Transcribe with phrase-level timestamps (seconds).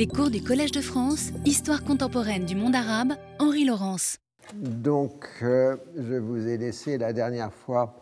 [0.00, 4.16] Les cours du Collège de France, Histoire contemporaine du monde arabe, Henri Laurence.
[4.54, 7.94] Donc, euh, je vous ai laissé la dernière fois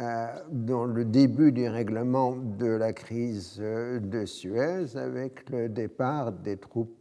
[0.00, 6.32] euh, dans le début du règlement de la crise euh, de Suez avec le départ
[6.32, 6.96] des troupes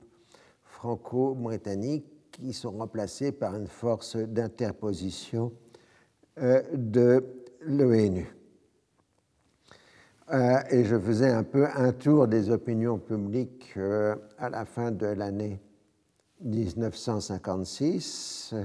[0.66, 5.54] franco-britanniques qui sont remplacées par une force d'interposition
[6.36, 7.24] de
[7.62, 8.35] l'ONU.
[10.32, 13.78] Et je faisais un peu un tour des opinions publiques
[14.38, 15.60] à la fin de l'année
[16.42, 18.56] 1956.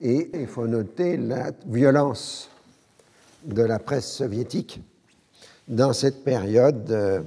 [0.00, 2.50] Et il faut noter la violence
[3.44, 4.80] de la presse soviétique
[5.68, 7.20] dans cette période euh,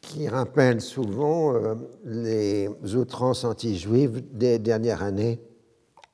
[0.00, 1.74] qui rappelle souvent euh,
[2.04, 5.38] les outrances anti-juives des dernières années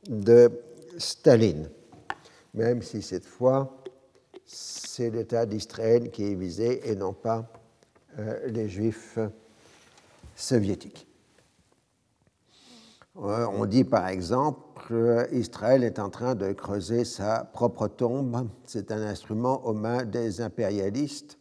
[0.08, 0.50] de
[0.98, 1.68] Staline,
[2.54, 3.77] même si cette fois
[4.48, 7.52] c'est l'État d'Israël qui est visé et non pas
[8.18, 9.18] euh, les juifs
[10.34, 11.06] soviétiques.
[13.18, 18.48] Euh, on dit par exemple qu'Israël est en train de creuser sa propre tombe.
[18.64, 21.38] C'est un instrument aux mains des impérialistes.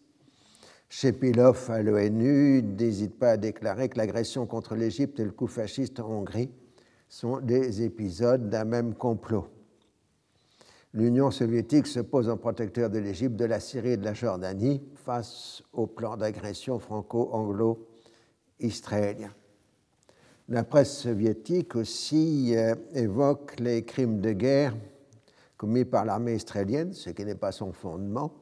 [0.90, 6.00] Shepilov à l'ONU n'hésite pas à déclarer que l'agression contre l'Égypte et le coup fasciste
[6.00, 6.50] en Hongrie
[7.08, 9.48] sont des épisodes d'un même complot.
[10.98, 14.81] L'Union soviétique se pose en protecteur de l'Égypte, de la Syrie et de la Jordanie
[14.95, 19.30] face au plan d'agression franco-anglo-israélien.
[20.50, 24.75] La presse soviétique aussi euh, évoque les crimes de guerre
[25.56, 28.34] commis par l'armée israélienne, ce qui n'est pas son fondement,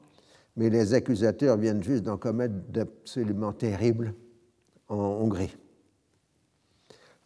[0.56, 4.14] mais les accusateurs viennent juste d'en commettre d'absolument terribles
[4.88, 5.58] en Hongrie.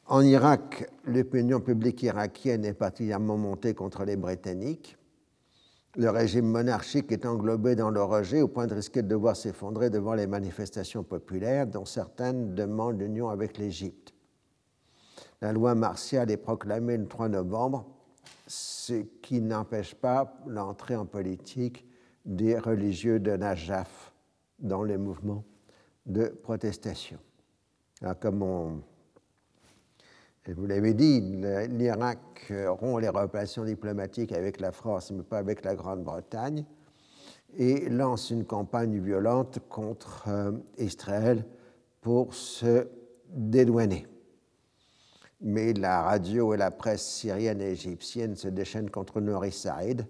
[0.08, 4.96] En Irak, l'opinion publique irakienne est particulièrement montée contre les Britanniques.
[6.00, 9.90] Le régime monarchique est englobé dans le rejet au point de risquer de devoir s'effondrer
[9.90, 14.14] devant les manifestations populaires, dont certaines demandent l'union avec l'Égypte.
[15.42, 17.86] La loi martiale est proclamée le 3 novembre,
[18.48, 21.86] ce qui n'empêche pas l'entrée en politique
[22.24, 24.14] des religieux de Najaf
[24.60, 25.44] dans les mouvements
[26.06, 27.20] de protestation.
[28.22, 28.82] comme
[30.54, 31.22] vous l'avez dit,
[31.70, 36.66] l'Irak rompt les relations diplomatiques avec la France, mais pas avec la Grande-Bretagne,
[37.58, 41.46] et lance une campagne violente contre euh, Israël
[42.02, 42.88] pour se
[43.30, 44.06] dédouaner.
[45.42, 50.06] Mais la radio et la presse syrienne et égyptienne se déchaînent contre Nouri Saïd,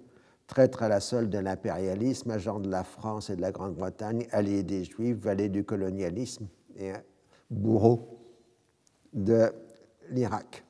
[0.47, 4.63] traître à la solde de l'impérialisme, agent de la France et de la Grande-Bretagne, allié
[4.63, 6.93] des Juifs, valet du colonialisme et
[7.49, 8.19] bourreau
[9.13, 9.51] de
[10.09, 10.63] l'Irak.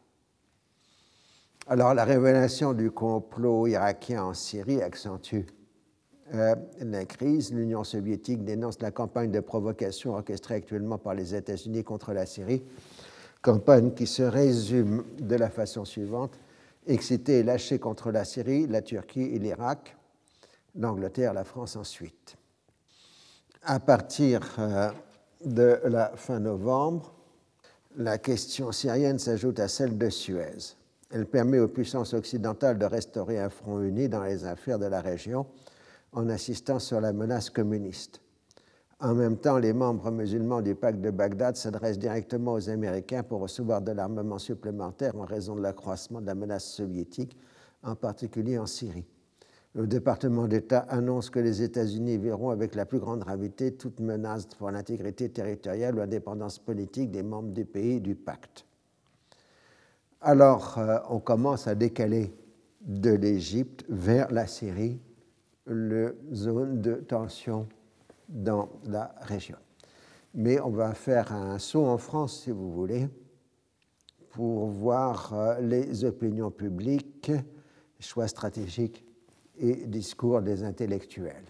[1.68, 5.46] Alors la révélation du complot irakien en Syrie accentue
[6.34, 7.54] euh, la crise.
[7.54, 12.64] L'Union soviétique dénonce la campagne de provocation orchestrée actuellement par les États-Unis contre la Syrie
[13.42, 16.38] campagne qui se résume de la façon suivante
[16.88, 19.96] excité et lâché contre la Syrie, la Turquie et l'Irak,
[20.76, 22.36] l'Angleterre, la France ensuite.
[23.64, 24.90] À partir euh,
[25.46, 27.14] de la fin novembre,
[27.96, 30.76] la question syrienne s'ajoute à celle de Suez.
[31.12, 35.02] Elle permet aux puissances occidentales de restaurer un front uni dans les affaires de la
[35.02, 35.48] région
[36.12, 38.22] en insistant sur la menace communiste.
[39.00, 43.42] En même temps, les membres musulmans du pacte de Bagdad s'adressent directement aux Américains pour
[43.42, 47.38] recevoir de l'armement supplémentaire en raison de l'accroissement de la menace soviétique,
[47.82, 49.06] en particulier en Syrie.
[49.76, 54.48] Le département d'État annonce que les États-Unis verront avec la plus grande gravité toute menace
[54.48, 58.66] pour l'intégrité territoriale ou l'indépendance politique des membres du pays du pacte.
[60.22, 62.34] Alors, euh, on commence à décaler
[62.82, 65.00] de l'Égypte vers la Syrie
[65.66, 67.68] le zone de tension
[68.28, 69.58] dans la région.
[70.34, 73.08] Mais on va faire un saut en France, si vous voulez,
[74.32, 77.32] pour voir euh, les opinions publiques,
[78.00, 79.06] choix stratégiques
[79.60, 81.46] et discours des intellectuels.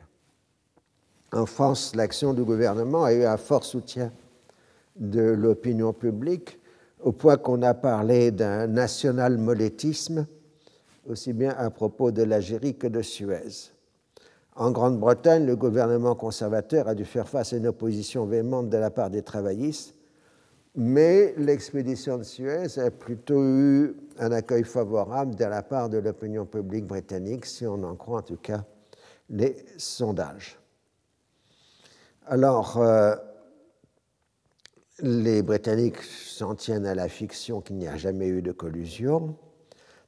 [1.32, 4.12] En France, l'action du gouvernement a eu un fort soutien
[4.96, 6.60] de l'opinion publique,
[7.02, 10.28] au point qu'on a parlé d'un national-molétisme,
[11.08, 13.72] aussi bien à propos de l'Algérie que de Suez.
[14.56, 18.90] En Grande-Bretagne, le gouvernement conservateur a dû faire face à une opposition véhémente de la
[18.90, 19.96] part des travaillistes,
[20.76, 26.46] mais l'expédition de Suez a plutôt eu un accueil favorable de la part de l'opinion
[26.46, 28.64] publique britannique, si on en croit en tout cas
[29.30, 30.60] les sondages.
[32.26, 33.16] Alors, euh,
[35.02, 39.36] les Britanniques s'en tiennent à la fiction qu'il n'y a jamais eu de collusion,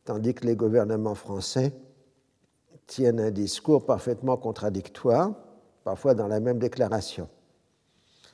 [0.05, 1.73] tandis que les gouvernements français
[2.87, 5.33] tiennent un discours parfaitement contradictoire,
[5.83, 7.29] parfois dans la même déclaration.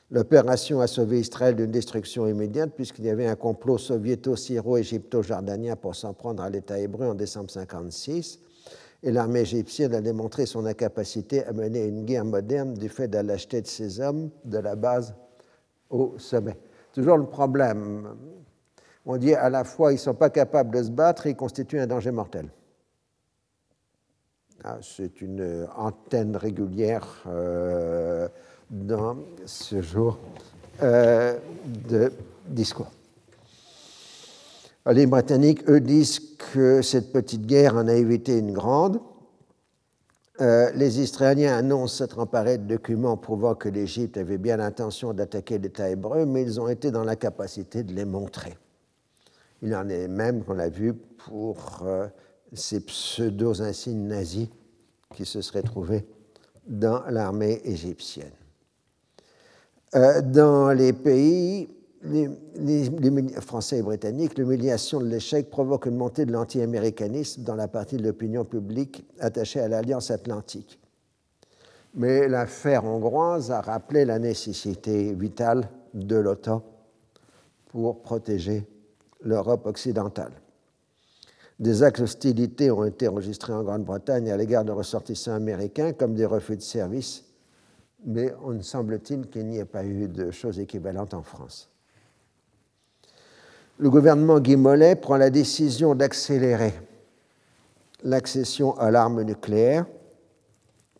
[0.09, 6.13] L'opération a sauvé Israël d'une destruction immédiate puisqu'il y avait un complot soviéto-syro-égypto-jordanien pour s'en
[6.13, 8.39] prendre à l'État hébreu en décembre 1956
[9.03, 13.17] et l'armée égyptienne a démontré son incapacité à mener une guerre moderne du fait de
[13.17, 15.13] la de ses hommes de la base
[15.89, 16.57] au sommet.
[16.93, 18.15] Toujours le problème.
[19.05, 21.35] On dit à la fois ils ne sont pas capables de se battre et ils
[21.35, 22.49] constituent un danger mortel.
[24.63, 28.27] Ah, c'est une antenne régulière euh,
[28.69, 30.17] dans ce jour
[30.83, 31.37] euh,
[31.89, 32.11] de
[32.47, 32.91] discours.
[34.89, 39.01] Les Britanniques, eux, disent que cette petite guerre en a évité une grande.
[40.39, 45.57] Euh, les Israéliens annoncent s'être emparés de documents prouvant que l'Égypte avait bien l'intention d'attaquer
[45.57, 48.55] l'État hébreu, mais ils ont été dans l'incapacité de les montrer.
[49.61, 52.07] Il en est même, qu'on a vu, pour euh,
[52.53, 54.47] ces pseudo-insignes nazis
[55.15, 56.05] qui se seraient trouvés
[56.67, 58.31] dans l'armée égyptienne.
[59.95, 61.69] Euh, dans les pays
[63.41, 68.03] Français et Britanniques, l'humiliation de l'échec provoque une montée de l'anti-américanisme dans la partie de
[68.03, 70.79] l'opinion publique attachée à l'Alliance atlantique.
[71.95, 76.63] Mais l'affaire hongroise a rappelé la nécessité vitale de l'OTAN
[77.71, 78.65] pour protéger
[79.21, 80.33] l'Europe occidentale.
[81.59, 86.25] Des actes d'hostilité ont été enregistrés en Grande-Bretagne à l'égard de ressortissants américains, comme des
[86.25, 87.26] refus de service,
[88.07, 91.69] mais on semble-t-il qu'il n'y ait pas eu de choses équivalentes en France
[93.79, 96.73] le gouvernement Guy Mollet prend la décision d'accélérer
[98.03, 99.85] l'accession à l'arme nucléaire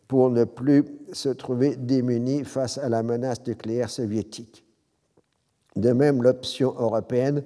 [0.08, 4.64] pour ne plus se trouver démuni face à la menace nucléaire soviétique.
[5.76, 7.44] De même, l'option européenne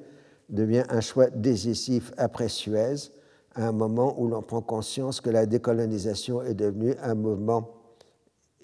[0.50, 3.12] devient un choix décisif après Suez,
[3.56, 7.81] à un moment où l'on prend conscience que la décolonisation est devenue un mouvement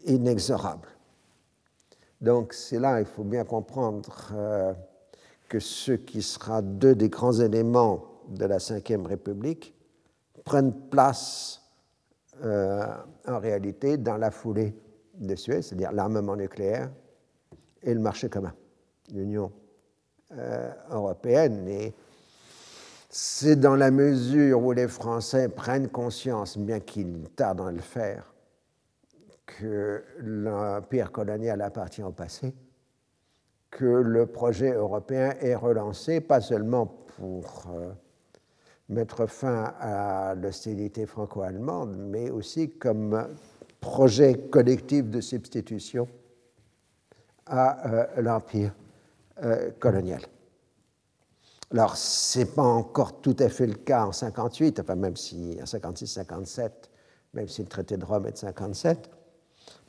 [0.07, 0.87] inexorable.
[2.21, 4.73] Donc c'est là, il faut bien comprendre euh,
[5.47, 9.75] que ce qui sera deux des grands éléments de la Ve République
[10.43, 11.61] prennent place
[12.43, 12.85] euh,
[13.27, 14.75] en réalité dans la foulée
[15.15, 16.89] de Suez, c'est-à-dire l'armement nucléaire
[17.83, 18.53] et le marché commun,
[19.11, 19.51] l'Union
[20.33, 21.67] euh, européenne.
[21.67, 21.93] Et
[23.09, 28.33] c'est dans la mesure où les Français prennent conscience, bien qu'ils tardent à le faire,
[29.47, 32.53] que l'empire colonial appartient au passé,
[33.71, 37.91] que le projet européen est relancé, pas seulement pour euh,
[38.89, 43.27] mettre fin à l'hostilité franco-allemande, mais aussi comme
[43.79, 46.07] projet collectif de substitution
[47.45, 48.73] à euh, l'empire
[49.43, 50.21] euh, colonial.
[51.71, 55.57] Alors, ce n'est pas encore tout à fait le cas en 58, enfin même si
[55.61, 56.71] en 56-57,
[57.33, 59.09] même si le traité de Rome est de 57,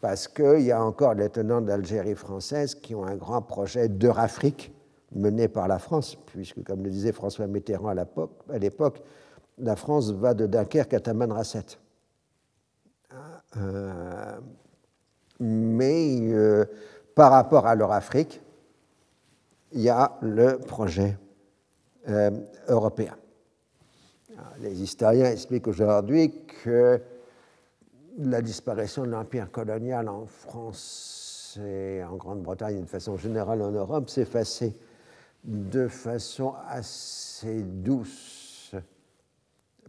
[0.01, 4.73] parce qu'il y a encore les tenants d'Algérie française qui ont un grand projet d'Eurafrique
[5.13, 9.03] mené par la France, puisque, comme le disait François Mitterrand à l'époque,
[9.59, 11.79] la France va de Dunkerque à Tamanrasset.
[13.57, 14.39] Euh,
[15.41, 16.65] mais euh,
[17.15, 18.43] par rapport à l'Eurafrique,
[19.73, 21.17] il y a le projet
[22.09, 22.31] euh,
[22.69, 23.17] européen.
[24.61, 26.33] les historiens expliquent aujourd'hui
[26.63, 27.01] que
[28.19, 34.11] la disparition de l'empire colonial en France et en Grande-Bretagne, de façon générale en Europe,
[34.11, 34.77] s'est effacée
[35.45, 38.75] de façon assez douce,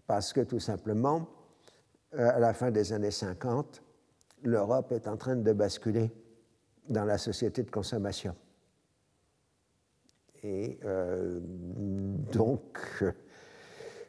[0.05, 1.27] parce que tout simplement,
[2.15, 3.81] euh, à la fin des années 50,
[4.43, 6.11] l'Europe est en train de basculer
[6.87, 8.35] dans la société de consommation.
[10.43, 11.39] Et euh,
[12.31, 13.03] donc,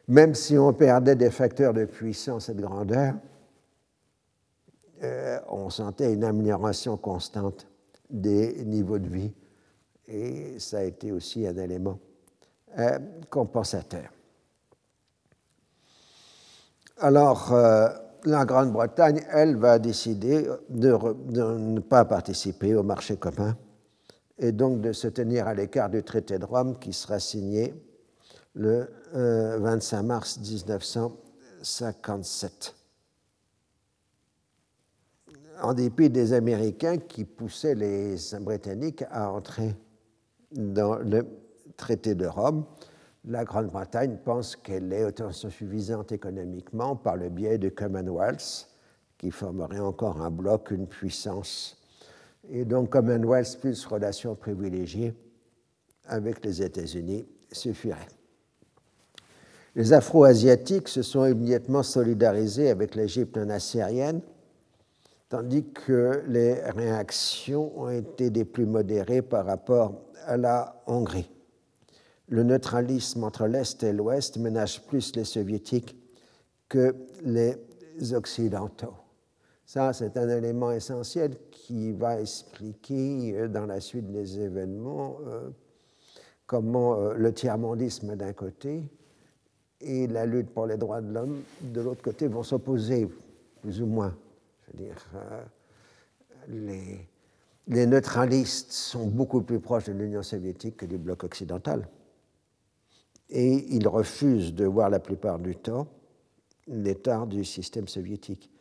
[0.07, 3.15] même si on perdait des facteurs de puissance et de grandeur,
[5.03, 7.67] euh, on sentait une amélioration constante
[8.09, 9.33] des niveaux de vie
[10.07, 11.99] et ça a été aussi un élément
[12.77, 14.09] euh, compensateur.
[16.97, 17.89] Alors, euh,
[18.25, 20.95] la Grande-Bretagne, elle, va décider de,
[21.33, 23.57] ne pas participer au marché commun
[24.37, 27.73] et donc de se tenir à l'écart du traité de Rome qui sera signé
[28.53, 32.75] le 25 mars 1957
[35.61, 39.75] en dépit des Américains qui poussaient les Britanniques à entrer
[40.51, 41.25] dans le
[41.77, 42.65] traité de Rome.
[43.25, 48.67] La Grande-Bretagne pense qu'elle est autosuffisante économiquement par le biais du Commonwealth,
[49.17, 51.77] qui formerait encore un bloc, une puissance.
[52.49, 55.13] Et donc Commonwealth plus relations privilégiées
[56.07, 58.07] avec les États-Unis suffirait.
[59.75, 64.21] Les Afro-Asiatiques se sont immédiatement solidarisés avec l'Égypte nassérienne
[65.31, 69.93] tandis que les réactions ont été des plus modérées par rapport
[70.25, 71.31] à la Hongrie.
[72.27, 75.95] Le neutralisme entre l'Est et l'Ouest ménage plus les soviétiques
[76.67, 77.55] que les
[78.13, 78.93] Occidentaux.
[79.65, 85.49] Ça, c'est un élément essentiel qui va expliquer euh, dans la suite des événements euh,
[86.45, 88.83] comment euh, le tiers-mondisme d'un côté
[89.79, 93.07] et la lutte pour les droits de l'homme de l'autre côté vont s'opposer,
[93.61, 94.13] plus ou moins.
[94.73, 94.95] Dire,
[96.47, 97.07] les,
[97.67, 101.87] les neutralistes sont beaucoup plus proches de l'Union soviétique que du bloc occidental.
[103.29, 105.87] Et ils refusent de voir la plupart du temps
[106.67, 108.51] l'état du système soviétique.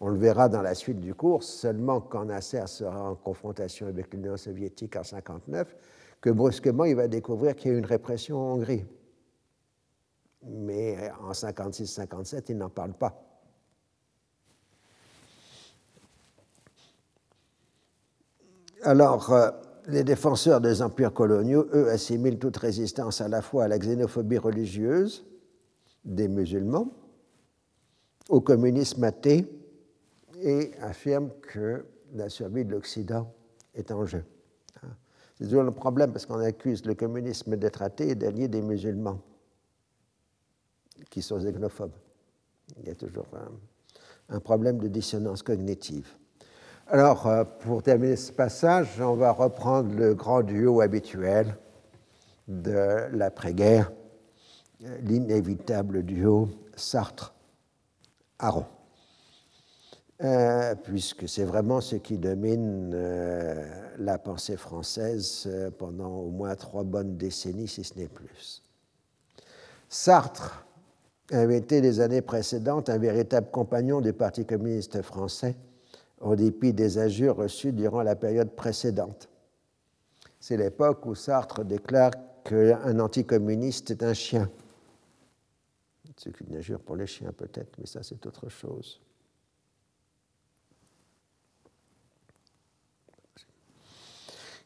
[0.00, 4.12] On le verra dans la suite du cours, seulement quand Nasser sera en confrontation avec
[4.12, 5.74] l'Union soviétique en 1959,
[6.20, 8.84] que brusquement il va découvrir qu'il y a une répression en Hongrie.
[10.44, 13.27] Mais en 1956-57, il n'en parle pas.
[18.82, 19.50] Alors, euh,
[19.86, 24.38] les défenseurs des empires coloniaux, eux, assimilent toute résistance à la fois à la xénophobie
[24.38, 25.24] religieuse
[26.04, 26.92] des musulmans,
[28.28, 29.46] au communisme athée
[30.40, 33.32] et affirme que la survie de l'Occident
[33.74, 34.24] est en jeu.
[35.38, 39.20] C'est toujours le problème parce qu'on accuse le communisme d'être athée et d'allier des musulmans
[41.10, 41.92] qui sont xénophobes.
[42.80, 43.26] Il y a toujours
[44.28, 46.08] un, problème de dissonance cognitive.
[46.90, 51.54] Alors, euh, pour terminer ce passage, on va reprendre le grand duo habituel
[52.46, 53.92] de l'après-guerre,
[55.02, 58.64] l'inévitable duo Sartre-Aron.
[60.24, 66.84] Euh, puisque c'est vraiment ce qui domine euh, la pensée française pendant au moins trois
[66.84, 68.62] bonnes décennies, si ce n'est plus.
[69.90, 70.64] Sartre
[71.30, 75.54] avait été les années précédentes un véritable compagnon du Parti communiste français,
[76.20, 79.28] en dépit des injures reçues durant la période précédente.
[80.40, 82.12] C'est l'époque où Sartre déclare
[82.44, 84.50] qu'un anticommuniste est un chien.
[86.16, 89.00] C'est une injure pour les chiens peut-être, mais ça c'est autre chose.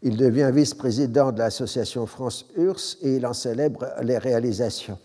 [0.04, 4.98] Il devient vice-président de l'association France-URSS et il en célèbre les réalisations.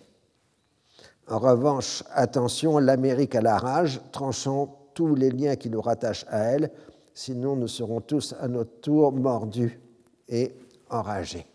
[1.27, 6.39] En revanche, attention, l'Amérique à la rage, tranchons tous les liens qui nous rattachent à
[6.39, 6.71] elle,
[7.13, 9.79] sinon nous serons tous à notre tour mordus
[10.27, 10.55] et
[10.89, 11.45] enragés.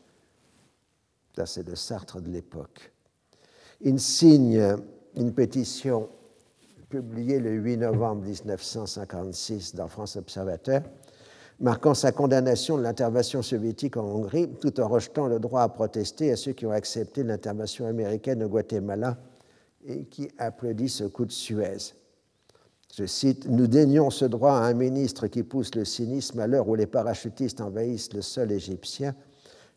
[1.35, 2.93] Ça, c'est le Sartre de l'époque.
[3.81, 4.77] Il signe
[5.17, 6.09] une pétition
[6.89, 10.83] publiée le 8 novembre 1956 dans France Observateur
[11.59, 16.31] marquant sa condamnation de l'intervention soviétique en Hongrie, tout en rejetant le droit à protester
[16.31, 19.19] à ceux qui ont accepté l'intervention américaine au Guatemala
[19.85, 22.02] et qui applaudissent ce coup de Suez.
[22.93, 26.69] Je cite, Nous daignons ce droit à un ministre qui pousse le cynisme à l'heure
[26.69, 29.15] où les parachutistes envahissent le sol égyptien,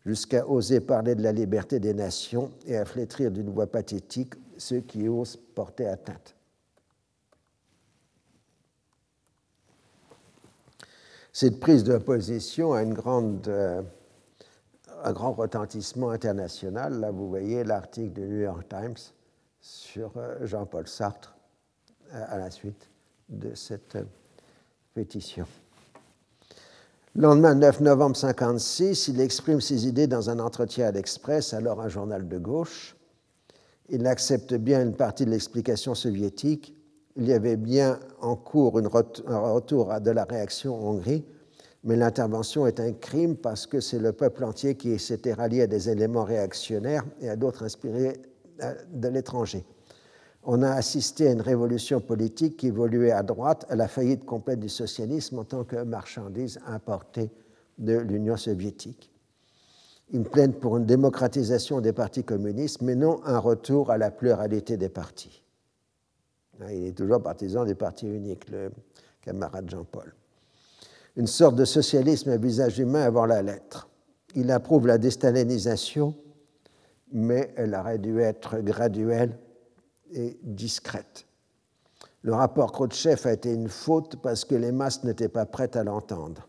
[0.05, 4.81] jusqu'à oser parler de la liberté des nations et à flétrir d'une voix pathétique ceux
[4.81, 6.35] qui osent porter atteinte.
[11.31, 13.81] Cette prise de position a euh,
[15.03, 16.99] un grand retentissement international.
[16.99, 18.95] Là, vous voyez l'article du New York Times
[19.59, 21.35] sur euh, Jean-Paul Sartre
[22.13, 22.89] euh, à la suite
[23.29, 23.97] de cette
[24.93, 25.45] pétition.
[27.15, 31.79] Le lendemain 9 novembre 1956, il exprime ses idées dans un entretien à l'Express, alors
[31.79, 32.95] un journal de gauche.
[33.89, 36.75] Il accepte bien une partie de l'explication soviétique,
[37.15, 41.23] il y avait bien en cours un retour de la réaction en Hongrie,
[41.85, 45.67] mais l'intervention est un crime parce que c'est le peuple entier qui s'était rallié à
[45.67, 48.13] des éléments réactionnaires et à d'autres inspirés
[48.61, 49.63] euh, de l'étranger.
[50.47, 54.59] On a assisté à une révolution politique qui évoluait à droite, à la faillite complète
[54.59, 57.31] du socialisme en tant que marchandise importée
[57.79, 59.11] de l'Union soviétique.
[60.13, 64.77] Une plainte pour une démocratisation des partis communistes, mais non un retour à la pluralité
[64.77, 65.43] des partis.
[66.61, 68.69] Hein, il est toujours partisan des partis uniques, le
[69.21, 70.13] camarade Jean-Paul.
[71.15, 73.89] Une sorte de socialisme à visage humain avant la lettre.
[74.35, 76.13] Il approuve la déstalinisation,
[77.11, 79.39] mais elle aurait dû être graduelle
[80.13, 81.25] et discrète.
[82.21, 85.83] Le rapport Khrouchtchev a été une faute parce que les masses n'étaient pas prêtes à
[85.83, 86.47] l'entendre.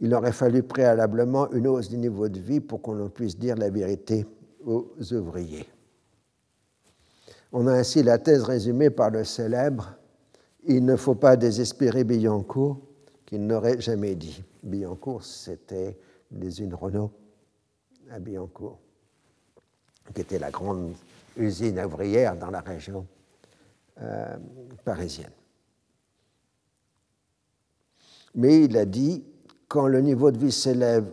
[0.00, 3.70] Il aurait fallu préalablement une hausse du niveau de vie pour qu'on puisse dire la
[3.70, 4.26] vérité
[4.64, 5.68] aux ouvriers.
[7.52, 9.94] On a ainsi la thèse résumée par le célèbre
[10.64, 12.80] Il ne faut pas désespérer Billancourt,
[13.26, 14.42] qu'il n'aurait jamais dit.
[14.62, 15.98] Billancourt, c'était
[16.40, 17.10] usines Renault
[18.10, 18.78] à Billancourt,
[20.14, 20.92] qui était la grande
[21.36, 23.06] usine ouvrière dans la région
[24.00, 24.36] euh,
[24.84, 25.32] parisienne.
[28.34, 29.24] Mais il a dit
[29.68, 31.10] quand le niveau de vie s'élève,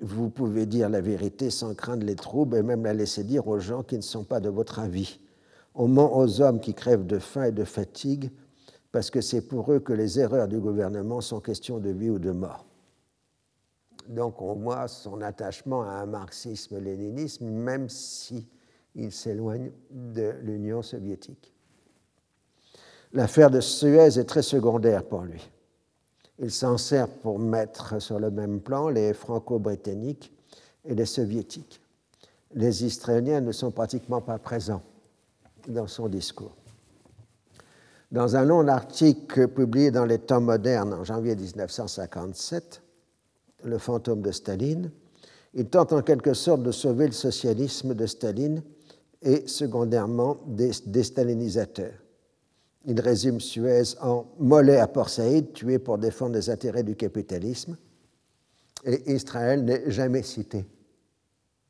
[0.00, 3.58] vous pouvez dire la vérité sans craindre les troubles et même la laisser dire aux
[3.58, 5.20] gens qui ne sont pas de votre avis.
[5.74, 8.30] On ment aux hommes qui crèvent de faim et de fatigue
[8.92, 12.18] parce que c'est pour eux que les erreurs du gouvernement sont question de vie ou
[12.18, 12.66] de mort.
[14.08, 18.48] Donc on voit son attachement à un marxisme-léninisme, même si
[18.94, 21.52] il s'éloigne de l'Union soviétique.
[23.12, 25.50] L'affaire de Suez est très secondaire pour lui.
[26.38, 30.32] Il s'en sert pour mettre sur le même plan les franco-britanniques
[30.84, 31.80] et les soviétiques.
[32.54, 34.82] Les Israéliens ne sont pratiquement pas présents
[35.68, 36.56] dans son discours.
[38.10, 42.83] Dans un long article publié dans les temps modernes en janvier 1957,
[43.64, 44.90] Le fantôme de Staline,
[45.54, 48.62] il tente en quelque sorte de sauver le socialisme de Staline
[49.22, 51.94] et secondairement des déstalinisateurs.
[52.86, 57.76] Il résume Suez en Mollet à Port Saïd, tué pour défendre les intérêts du capitalisme.
[58.84, 60.66] Et Israël n'est jamais cité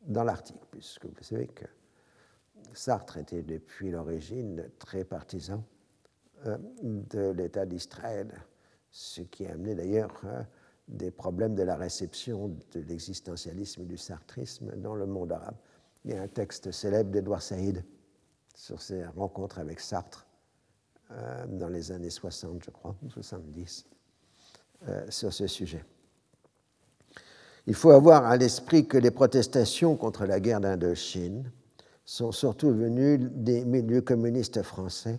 [0.05, 1.65] dans l'article, puisque vous savez que
[2.73, 5.65] Sartre était depuis l'origine très partisan
[6.47, 8.33] euh, de l'État d'Israël,
[8.91, 10.43] ce qui a amené d'ailleurs euh,
[10.89, 15.57] des problèmes de la réception de l'existentialisme et du sartrisme dans le monde arabe.
[16.05, 17.85] Il y a un texte célèbre d'Edouard Saïd
[18.55, 20.27] sur ses rencontres avec Sartre
[21.11, 23.87] euh, dans les années 60, je crois, 70,
[24.89, 25.85] euh, sur ce sujet.
[27.67, 31.51] Il faut avoir à l'esprit que les protestations contre la guerre d'Indochine
[32.05, 35.19] sont surtout venues des milieux communistes français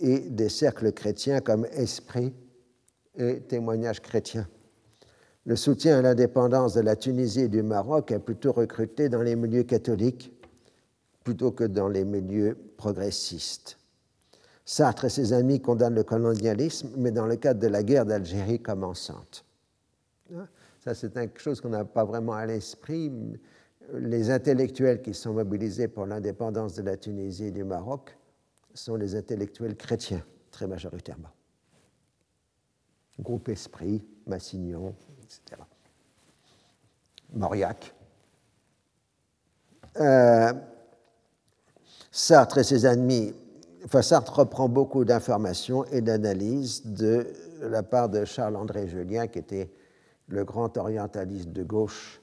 [0.00, 2.32] et des cercles chrétiens comme Esprit
[3.16, 4.48] et Témoignages chrétiens.
[5.46, 9.36] Le soutien à l'indépendance de la Tunisie et du Maroc a plutôt recruté dans les
[9.36, 10.32] milieux catholiques
[11.22, 13.78] plutôt que dans les milieux progressistes.
[14.64, 18.60] Sartre et ses amis condamnent le colonialisme, mais dans le cadre de la guerre d'Algérie
[18.60, 19.44] commençante.
[20.80, 23.12] Ça, c'est quelque chose qu'on n'a pas vraiment à l'esprit.
[23.92, 28.16] Les intellectuels qui sont mobilisés pour l'indépendance de la Tunisie et du Maroc
[28.72, 31.28] sont les intellectuels chrétiens, très majoritairement.
[33.20, 35.62] Groupe Esprit, Massignon, etc.
[37.32, 37.94] Mauriac.
[40.00, 40.52] Euh,
[42.10, 43.34] Sartre et ses amis
[43.84, 47.26] enfin, Sartre reprend beaucoup d'informations et d'analyses de
[47.60, 49.70] la part de Charles-André Julien, qui était
[50.28, 52.20] le grand orientaliste de gauche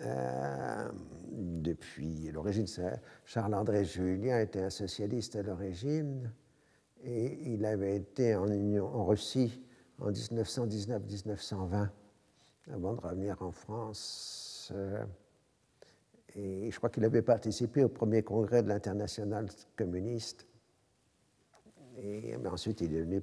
[0.00, 0.88] euh,
[1.30, 2.66] depuis l'origine.
[3.24, 6.32] Charles-André Julien était un socialiste à l'origine
[7.04, 9.62] et il avait été en, Union, en Russie
[10.02, 11.88] en 1919-1920
[12.72, 14.72] avant de revenir en France.
[14.74, 15.04] Euh,
[16.34, 20.46] et je crois qu'il avait participé au premier congrès de l'international communiste
[21.98, 23.22] et ensuite, il est devenu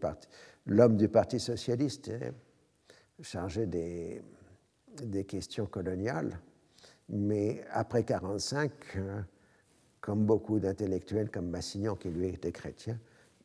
[0.65, 2.31] l'homme du Parti socialiste, hein,
[3.21, 4.21] chargé des,
[5.25, 6.39] questions coloniales.
[7.09, 9.21] Mais après 1945, euh,
[9.99, 12.99] comme beaucoup d'intellectuels comme Massignon, qui lui était chrétien,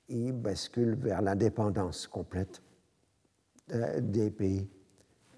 [0.09, 2.61] il bascule vers l'indépendance complète
[3.69, 4.69] des pays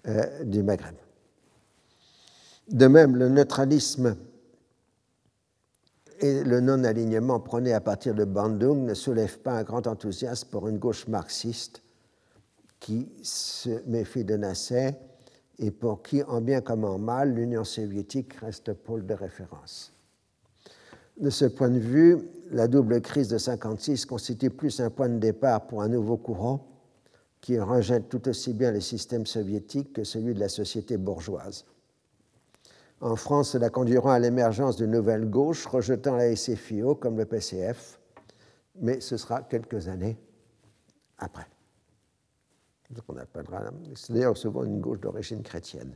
[0.08, 0.94] euh, du Maghreb.
[2.68, 4.16] De même, le neutralisme
[6.20, 10.68] et le non-alignement prôné à partir de Bandung ne soulève pas un grand enthousiasme pour
[10.68, 11.82] une gauche marxiste
[12.80, 14.90] qui se méfie de Nasser
[15.58, 19.92] et pour qui, en bien comme en mal, l'Union soviétique reste pôle de référence.
[21.18, 22.18] De ce point de vue,
[22.50, 26.75] la double crise de 1956 constitue plus un point de départ pour un nouveau courant
[27.46, 31.64] qui rejette tout aussi bien le système soviétique que celui de la société bourgeoise.
[33.00, 38.00] En France, cela conduira à l'émergence d'une nouvelle gauche rejetant la SFIO comme le PCF,
[38.80, 40.16] mais ce sera quelques années
[41.18, 41.46] après.
[43.06, 43.14] on
[43.94, 45.94] c'est d'ailleurs souvent une gauche d'origine chrétienne.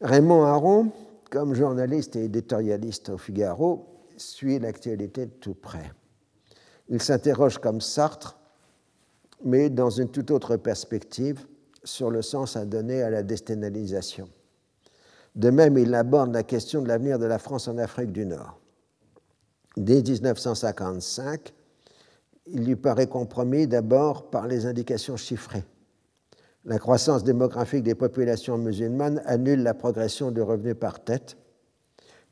[0.00, 0.90] Raymond Aron,
[1.30, 5.92] comme journaliste et éditorialiste au Figaro, suit l'actualité de tout près.
[6.92, 8.38] Il s'interroge comme Sartre,
[9.42, 11.46] mais dans une toute autre perspective,
[11.84, 14.28] sur le sens à donner à la déstabilisation.
[15.34, 18.60] De même, il aborde la question de l'avenir de la France en Afrique du Nord.
[19.78, 21.54] Dès 1955,
[22.48, 25.64] il lui paraît compromis d'abord par les indications chiffrées.
[26.66, 31.38] La croissance démographique des populations musulmanes annule la progression du revenu par tête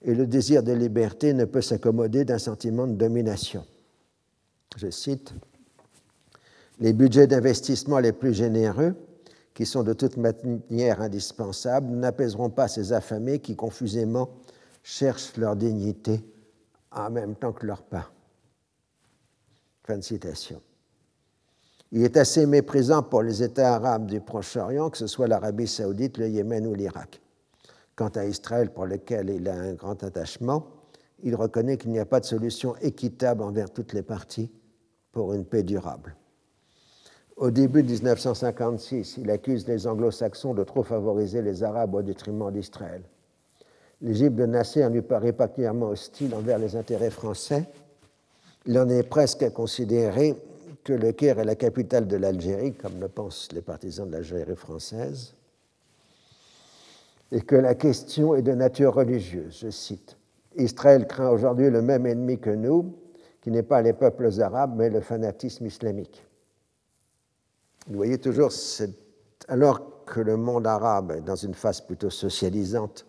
[0.02, 3.64] et le désir de liberté ne peut s'accommoder d'un sentiment de domination.
[4.76, 5.34] Je cite,
[6.78, 8.94] Les budgets d'investissement les plus généreux
[9.60, 14.30] qui sont de toute manière indispensables, n'apaiseront pas ces affamés qui confusément
[14.82, 16.24] cherchent leur dignité
[16.90, 18.06] en même temps que leur pain.
[19.84, 20.62] Fin de citation.
[21.92, 26.18] Il est assez méprisant pour les États arabes du Proche-Orient, que ce soit l'Arabie saoudite,
[26.18, 27.20] le Yémen ou l'Irak.
[27.96, 30.68] Quant à Israël, pour lequel il a un grand attachement,
[31.22, 34.50] il reconnaît qu'il n'y a pas de solution équitable envers toutes les parties
[35.12, 36.14] pour une paix durable.
[37.36, 42.52] Au début de 1956, il accuse les anglo-saxons de trop favoriser les Arabes au détriment
[42.52, 43.02] d'Israël.
[44.02, 47.64] L'Égypte de Nasser lui paraît particulièrement hostile envers les intérêts français.
[48.66, 50.36] Il en est presque à considérer
[50.84, 54.56] que le Caire est la capitale de l'Algérie, comme le pensent les partisans de l'Algérie
[54.56, 55.34] française,
[57.32, 59.60] et que la question est de nature religieuse.
[59.62, 60.16] Je cite
[60.56, 62.94] Israël craint aujourd'hui le même ennemi que nous,
[63.40, 66.26] qui n'est pas les peuples arabes, mais le fanatisme islamique.
[67.86, 68.50] Vous voyez toujours,
[69.48, 73.06] alors que le monde arabe est dans une phase plutôt socialisante,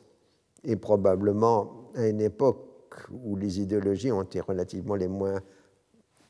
[0.63, 5.41] et probablement à une époque où les idéologies ont été relativement les moins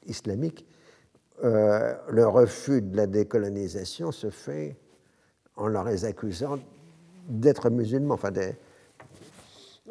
[0.05, 0.65] islamiques,
[1.43, 4.77] euh, le refus de la décolonisation se fait
[5.55, 6.59] en leur accusant
[7.27, 8.31] d'être musulmans, enfin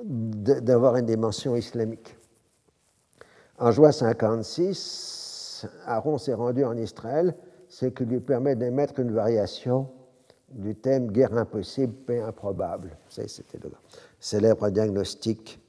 [0.05, 2.17] d'avoir une dimension islamique.
[3.61, 7.35] En juin 56, Aaron s'est rendu en Israël,
[7.69, 9.87] ce qui lui permet d'émettre une variation
[10.51, 12.97] du thème guerre impossible, paix improbable.
[13.11, 13.71] C'était le
[14.19, 15.61] célèbre diagnostic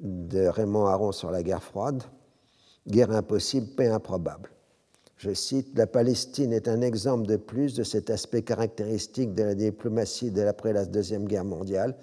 [0.00, 2.02] de Raymond Aron sur la guerre froide.
[2.88, 4.50] Guerre impossible, paix improbable.
[5.18, 9.54] Je cite, La Palestine est un exemple de plus de cet aspect caractéristique de la
[9.54, 11.96] diplomatie de l'après la Deuxième Guerre mondiale.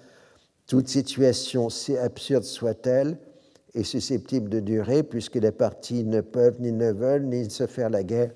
[0.68, 3.18] Toute situation, si absurde soit-elle,
[3.74, 7.90] est susceptible de durer puisque les parties ne peuvent ni ne veulent ni se faire
[7.90, 8.32] la guerre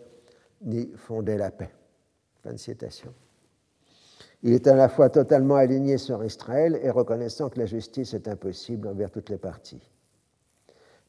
[0.62, 1.70] ni fonder la paix.
[2.42, 3.12] Fin de citation.
[4.42, 8.28] Il est à la fois totalement aligné sur Israël et reconnaissant que la justice est
[8.28, 9.82] impossible envers toutes les parties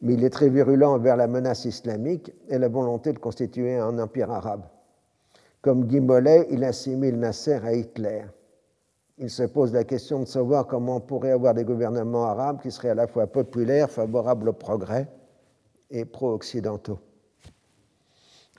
[0.01, 3.99] mais il est très virulent envers la menace islamique et la volonté de constituer un
[3.99, 4.63] empire arabe.
[5.61, 6.01] Comme Guy
[6.51, 8.25] il assimile Nasser à Hitler.
[9.19, 12.71] Il se pose la question de savoir comment on pourrait avoir des gouvernements arabes qui
[12.71, 15.07] seraient à la fois populaires, favorables au progrès
[15.91, 16.99] et pro-occidentaux.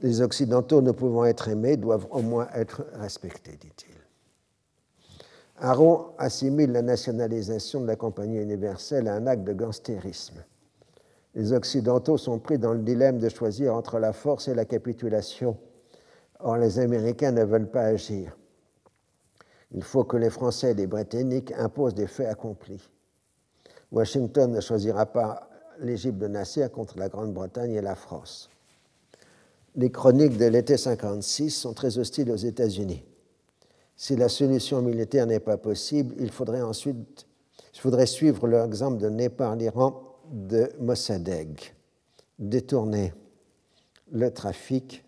[0.03, 3.97] Les Occidentaux ne pouvant être aimés doivent au moins être respectés, dit-il.
[5.59, 10.43] Aaron assimile la nationalisation de la Compagnie universelle à un acte de gangstérisme
[11.35, 15.57] les Occidentaux sont pris dans le dilemme de choisir entre la force et la capitulation.
[16.41, 18.37] Or, les Américains ne veulent pas agir.
[19.73, 22.89] Il faut que les Français et les Britanniques imposent des faits accomplis.
[23.93, 28.51] Washington ne choisira pas l'Égypte de Nasser contre la Grande-Bretagne et la France.
[29.77, 33.05] Les chroniques de l'été 56 sont très hostiles aux États-Unis.
[33.97, 37.27] Si la solution militaire n'est pas possible, il faudrait ensuite
[37.75, 41.75] il faudrait suivre l'exemple donné par l'Iran de Mossadegh,
[42.39, 43.15] détourner
[44.13, 45.05] le trafic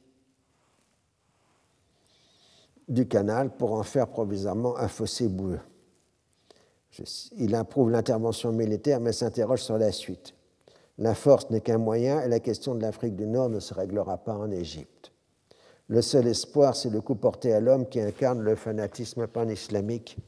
[2.93, 5.61] du canal pour en faire provisoirement un fossé boueux.
[7.39, 10.35] Il approuve l'intervention militaire mais s'interroge sur la suite.
[10.99, 14.19] La force n'est qu'un moyen et la question de l'Afrique du Nord ne se réglera
[14.19, 15.11] pas en Égypte.
[15.89, 20.19] Le seul espoir, c'est le coup porté à l'homme qui incarne le fanatisme pan-islamique.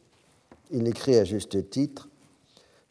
[0.70, 2.08] Il écrit à juste titre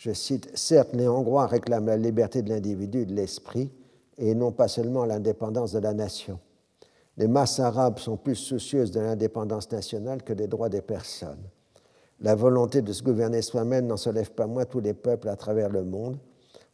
[0.03, 3.71] je cite, Certes, les Hongrois réclament la liberté de l'individu et de l'esprit,
[4.17, 6.39] et non pas seulement l'indépendance de la nation.
[7.17, 11.43] Les masses arabes sont plus soucieuses de l'indépendance nationale que des droits des personnes.
[12.19, 15.69] La volonté de se gouverner soi-même n'en soulève pas moins tous les peuples à travers
[15.69, 16.17] le monde.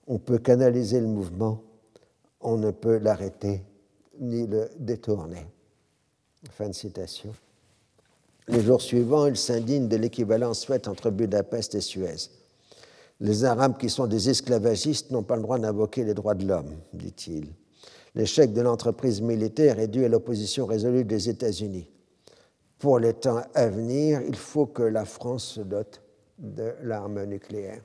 [0.08, 1.63] On peut canaliser le mouvement,
[2.39, 3.63] on ne peut l'arrêter
[4.19, 5.45] ni le détourner.
[6.52, 7.34] Fin de citation.
[8.47, 12.30] Les jours suivants, il s'indigne de l'équivalence faite entre Budapest et Suez.
[13.19, 16.71] Les Arabes qui sont des esclavagistes n'ont pas le droit d'invoquer les droits de l'homme,
[16.93, 17.54] dit-il.
[18.20, 21.90] L'échec de l'entreprise militaire est dû à l'opposition résolue des États-Unis.
[22.78, 26.02] Pour les temps à venir, il faut que la France se dote
[26.38, 27.82] de l'arme nucléaire.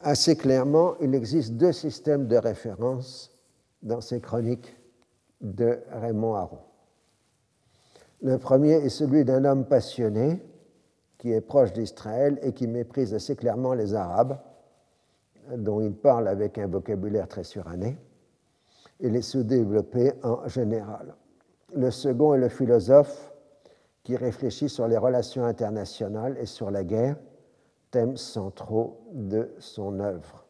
[0.00, 3.30] Assez clairement, il existe deux systèmes de référence
[3.84, 4.76] dans ces chroniques
[5.40, 6.58] de Raymond Aron.
[8.20, 10.42] Le premier est celui d'un homme passionné
[11.18, 14.40] qui est proche d'Israël et qui méprise assez clairement les Arabes,
[15.56, 17.96] dont il parle avec un vocabulaire très suranné,
[19.00, 21.14] et les sous-développés en général.
[21.74, 23.32] Le second est le philosophe
[24.02, 27.16] qui réfléchit sur les relations internationales et sur la guerre,
[27.90, 30.46] thèmes centraux de son œuvre.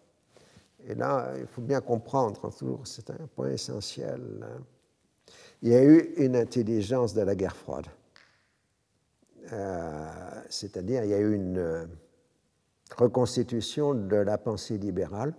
[0.87, 2.51] Et là, il faut bien comprendre,
[2.85, 4.23] c'est un point essentiel.
[4.43, 4.63] Hein.
[5.63, 7.87] Il y a eu une intelligence de la guerre froide.
[9.53, 10.07] Euh,
[10.49, 11.87] c'est-à-dire il y a eu une euh,
[12.97, 15.35] reconstitution de la pensée libérale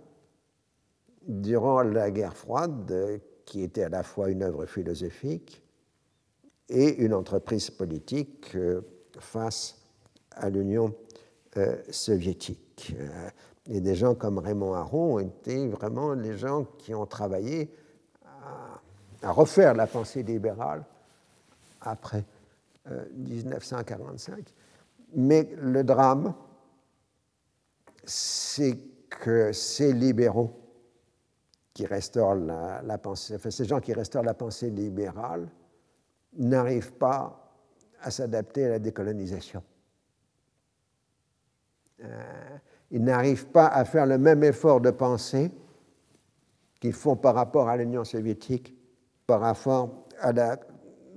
[1.26, 5.62] durant la guerre froide, qui était à la fois une œuvre philosophique
[6.68, 8.56] et une entreprise politique
[9.18, 9.76] face
[10.30, 10.94] à l'Union
[11.90, 12.94] soviétique.
[13.68, 17.72] Et des gens comme Raymond Aron étaient vraiment les gens qui ont travaillé
[19.22, 20.84] à, refaire la pensée libérale
[21.80, 22.24] après
[23.12, 24.44] 1945.
[25.14, 26.34] Mais le drame,
[28.04, 28.78] c'est
[29.08, 30.59] que ces libéraux
[31.80, 35.48] qui restaurent la, pensée, enfin, ces gens qui restaurent la pensée libérale
[36.36, 37.54] n'arrivent pas
[38.02, 39.62] à s'adapter à la décolonisation.
[42.04, 42.58] Euh,
[42.90, 45.50] ils n'arrivent pas à faire le même effort de pensée
[46.80, 48.76] qu'ils font par rapport à l'Union soviétique,
[49.26, 50.60] par rapport à la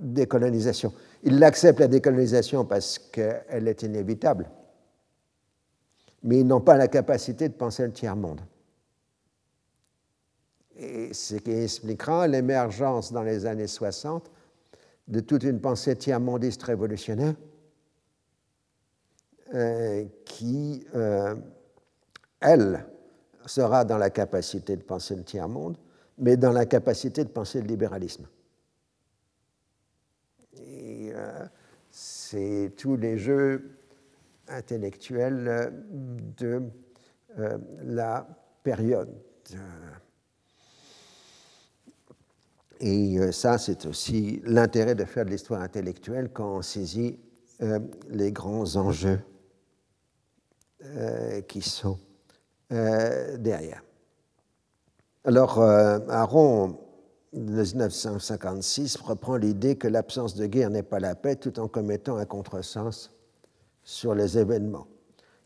[0.00, 0.94] décolonisation.
[1.24, 4.48] Ils acceptent la décolonisation parce qu'elle est inévitable,
[6.22, 8.40] mais ils n'ont pas la capacité de penser le tiers-monde.
[10.76, 14.30] Et ce qui expliquera l'émergence dans les années 60
[15.08, 17.34] de toute une pensée tiers-mondiste révolutionnaire
[19.54, 21.34] euh, qui, euh,
[22.40, 22.84] elle,
[23.46, 25.76] sera dans la capacité de penser le tiers-monde,
[26.18, 28.26] mais dans la capacité de penser le libéralisme.
[30.54, 31.44] Et euh,
[31.90, 33.76] c'est tous les jeux
[34.48, 35.72] intellectuels
[36.36, 36.62] de
[37.82, 38.26] la
[38.62, 39.14] période.
[42.80, 47.18] Et ça, c'est aussi l'intérêt de faire de l'histoire intellectuelle quand on saisit
[48.10, 49.20] les grands enjeux
[50.86, 51.98] euh, qui sont
[52.70, 53.82] euh, derrière.
[55.24, 56.78] Alors, euh, Aaron,
[57.32, 62.26] 1956, reprend l'idée que l'absence de guerre n'est pas la paix tout en commettant un
[62.26, 63.10] contresens
[63.82, 64.86] sur les événements.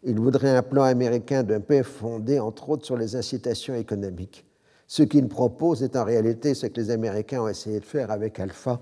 [0.03, 4.45] Il voudrait un plan américain de paix fondé, entre autres, sur les incitations économiques.
[4.88, 8.40] Ce qu'il propose est en réalité ce que les Américains ont essayé de faire avec
[8.40, 8.81] Alpha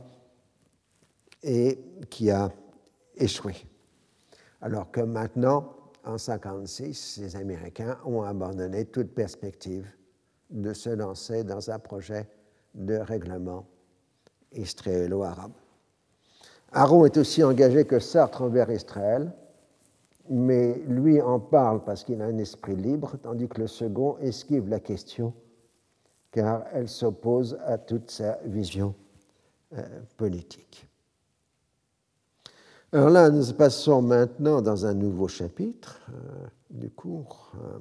[1.42, 2.48] et qui a
[3.16, 3.54] échoué.
[4.62, 9.84] Alors que maintenant, en 1956, les Américains ont abandonné toute perspective
[10.48, 12.28] de se lancer dans un projet
[12.72, 13.66] de règlement
[14.52, 15.54] israélo-arabe.
[16.70, 19.32] Aaron est aussi engagé que Sartre envers Israël,
[20.30, 24.68] mais lui en parle parce qu'il a un esprit libre, tandis que le second esquive
[24.68, 25.34] la question
[26.36, 28.94] car elle s'oppose à toute sa vision
[29.72, 29.82] euh,
[30.18, 30.86] politique.
[32.92, 37.78] Alors là, nous passons maintenant dans un nouveau chapitre euh, du cours euh,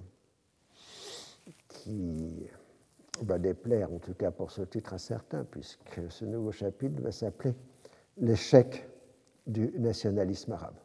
[1.68, 2.48] qui
[3.24, 7.12] va déplaire, en tout cas pour ce titre à certains, puisque ce nouveau chapitre va
[7.12, 7.54] s'appeler
[8.18, 8.88] L'échec
[9.46, 10.78] du nationalisme arabe.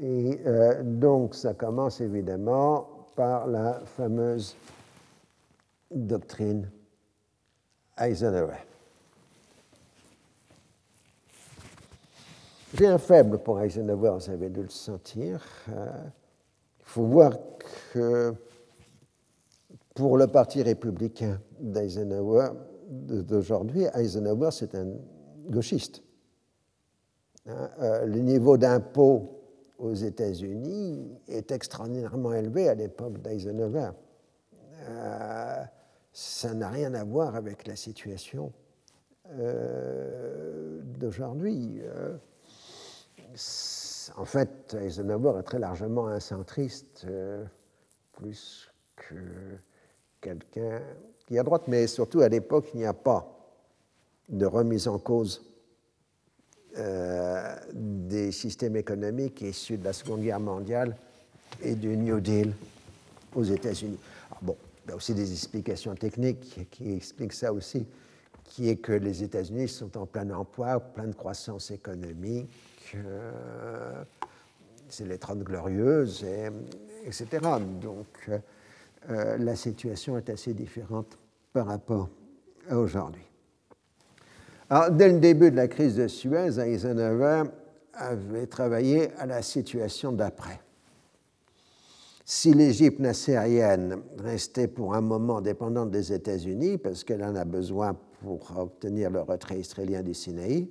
[0.00, 0.38] Et
[0.84, 4.54] donc ça commence évidemment par la fameuse
[5.94, 6.70] doctrine
[7.96, 8.58] Eisenhower.
[12.74, 15.44] J'ai un faible pour Eisenhower, vous avez dû le sentir.
[15.68, 15.86] Euh,
[16.80, 17.38] il faut voir
[17.92, 18.34] que
[19.94, 22.48] pour le Parti républicain d'Eisenhower
[22.88, 24.88] d'aujourd'hui, Eisenhower, c'est un
[25.48, 26.02] gauchiste.
[27.46, 29.40] Hein, euh, le niveau d'impôt
[29.78, 33.90] aux États-Unis est extraordinairement élevé à l'époque d'Eisenhower.
[34.88, 35.64] Euh,
[36.14, 38.52] ça n'a rien à voir avec la situation
[40.98, 41.82] d'aujourd'hui
[44.16, 47.44] en fait, Eisenhower est très largement un centriste, euh,
[48.12, 49.14] plus que
[50.20, 50.80] quelqu'un
[51.26, 53.26] qui est à droite, mais surtout à l'époque, il n'y a pas
[54.28, 55.42] de remise en cause
[56.76, 60.96] euh, des systèmes économiques issus de la Seconde Guerre mondiale
[61.62, 62.52] et du New Deal
[63.34, 63.98] aux États-Unis.
[64.84, 67.86] Il y a aussi des explications techniques qui expliquent ça aussi,
[68.44, 72.96] qui est que les États-Unis sont en plein emploi, pleine croissance économique,
[74.88, 76.24] c'est les Trente Glorieuses,
[77.04, 77.26] etc.
[77.80, 78.30] Donc
[79.10, 81.18] euh, la situation est assez différente
[81.52, 82.08] par rapport
[82.70, 83.24] à aujourd'hui.
[84.70, 87.44] Alors, dès le début de la crise de Suez, Eisenhower
[87.92, 90.60] avait travaillé à la situation d'après.
[92.26, 97.94] Si l'Égypte nassérienne restait pour un moment dépendante des États-Unis, parce qu'elle en a besoin
[98.22, 100.70] pour obtenir le retrait israélien du Sinaï,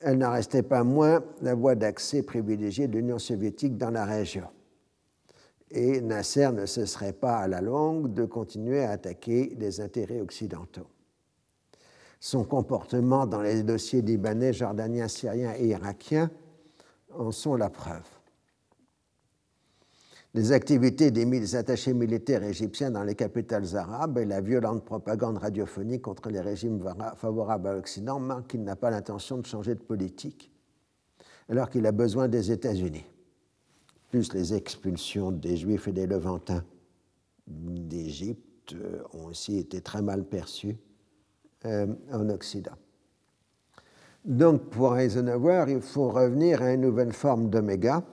[0.00, 4.48] elle n'en restait pas moins la voie d'accès privilégiée de l'Union soviétique dans la région.
[5.70, 10.88] Et Nasser ne cesserait pas à la longue de continuer à attaquer les intérêts occidentaux.
[12.18, 16.30] Son comportement dans les dossiers libanais, jordaniens, syriens et irakiens
[17.14, 18.19] en sont la preuve.
[20.32, 26.02] Les activités des attachés militaires égyptiens dans les capitales arabes et la violente propagande radiophonique
[26.02, 26.80] contre les régimes
[27.16, 30.52] favorables à l'Occident marquent qu'il n'a pas l'intention de changer de politique,
[31.48, 33.06] alors qu'il a besoin des États-Unis.
[34.10, 36.64] Plus les expulsions des Juifs et des Levantins
[37.48, 40.76] d'Égypte euh, ont aussi été très mal perçues
[41.64, 42.76] euh, en Occident.
[44.24, 48.04] Donc, pour Eisenhower, il faut revenir à une nouvelle forme d'oméga,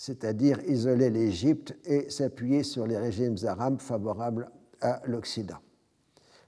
[0.00, 5.58] c'est-à-dire isoler l'Égypte et s'appuyer sur les régimes arabes favorables à l'Occident.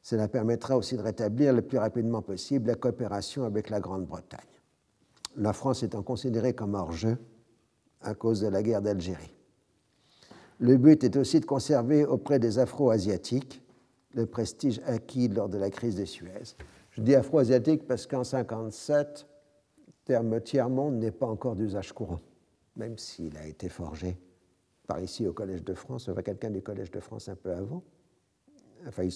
[0.02, 4.40] Cela permettra aussi de rétablir le plus rapidement possible la coopération avec la Grande-Bretagne.
[5.36, 7.18] La France étant considérée comme hors-jeu
[8.00, 9.34] à cause de la guerre d'Algérie.
[10.58, 13.62] Le but est aussi de conserver auprès des Afro-Asiatiques
[14.14, 16.56] le prestige acquis lors de la crise de Suez.
[16.92, 19.26] Je dis Afro-Asiatique parce qu'en 1957,
[19.86, 22.20] le terme tiers-monde n'est pas encore d'usage courant
[22.76, 24.18] même s'il a été forgé
[24.86, 27.82] par ici au Collège de France, enfin quelqu'un du Collège de France un peu avant,
[28.86, 29.08] enfin,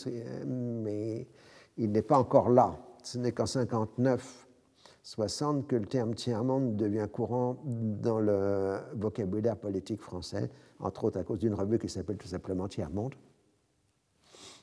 [0.47, 1.27] mais
[1.77, 2.79] il n'est pas encore là.
[3.03, 4.49] Ce n'est qu'en 59,
[5.03, 11.25] 60 que le terme tiers-monde devient courant dans le vocabulaire politique français, entre autres à
[11.25, 13.15] cause d'une revue qui s'appelle tout simplement Tiers-monde.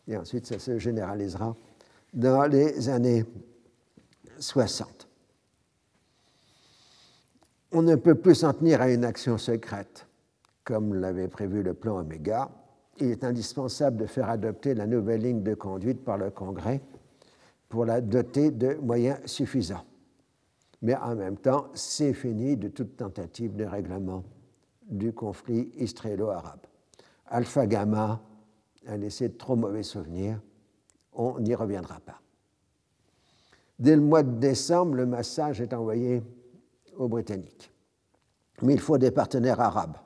[0.07, 1.55] Et ensuite, ça se généralisera
[2.13, 3.25] dans les années
[4.39, 5.02] 60
[7.73, 10.07] on ne peut plus s'en tenir à une action secrète,
[10.63, 12.51] comme l'avait prévu le plan Oméga.
[12.99, 16.81] Il est indispensable de faire adopter la nouvelle ligne de conduite par le Congrès
[17.67, 19.83] pour la doter de moyens suffisants.
[20.83, 24.23] Mais en même temps, c'est fini de toute tentative de règlement
[24.87, 26.59] du conflit israélo-arabe.
[27.25, 28.21] Alpha Gamma
[28.85, 30.39] a laissé de trop mauvais souvenirs,
[31.13, 32.21] on n'y reviendra pas.
[33.79, 36.21] Dès le mois de décembre, le massage est envoyé
[36.97, 37.71] aux Britanniques.
[38.61, 39.97] Mais il faut des partenaires arabes.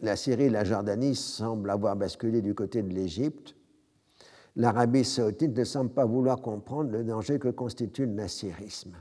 [0.00, 3.54] La Syrie et la Jordanie semblent avoir basculé du côté de l'Égypte.
[4.56, 8.96] L'Arabie saoudite ne semble pas vouloir comprendre le danger que constitue le nassirisme.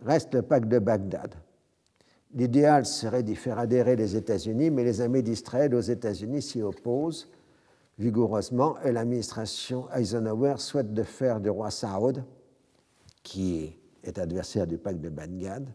[0.00, 1.34] Reste le pacte de Bagdad.
[2.32, 7.28] L'idéal serait d'y faire adhérer les États-Unis, mais les amis d'Israël aux États-Unis s'y opposent
[8.00, 12.24] vigoureusement et l'administration Eisenhower souhaite de faire du roi Saoud,
[13.22, 15.68] qui est adversaire du pacte de Bagdad,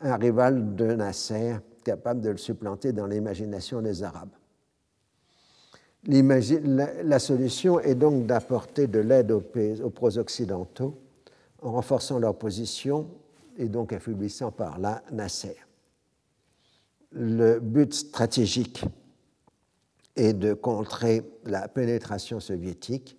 [0.00, 4.30] un rival de Nasser capable de le supplanter dans l'imagination des Arabes.
[6.04, 9.42] La, solution est donc d'apporter de l'aide aux,
[9.84, 10.98] aux pro-occidentaux
[11.60, 13.06] en renforçant leur position
[13.58, 15.56] et donc affaiblissant par là Nasser.
[17.12, 18.84] Le but stratégique
[20.16, 23.18] est de contrer la pénétration soviétique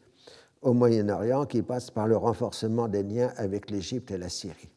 [0.62, 4.71] au Moyen-Orient qui passe par le renforcement des liens avec l'Égypte et la Syrie.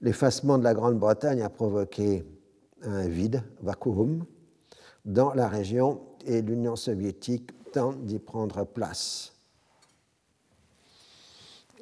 [0.00, 2.24] L'effacement de la Grande-Bretagne a provoqué
[2.82, 4.24] un vide, vacuum,
[5.04, 9.32] dans la région et l'Union soviétique tente d'y prendre place.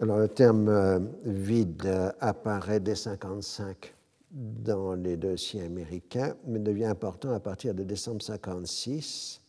[0.00, 3.94] Alors le terme euh, vide apparaît dès 1955
[4.30, 9.40] dans les dossiers américains, mais devient important à partir de décembre 1956.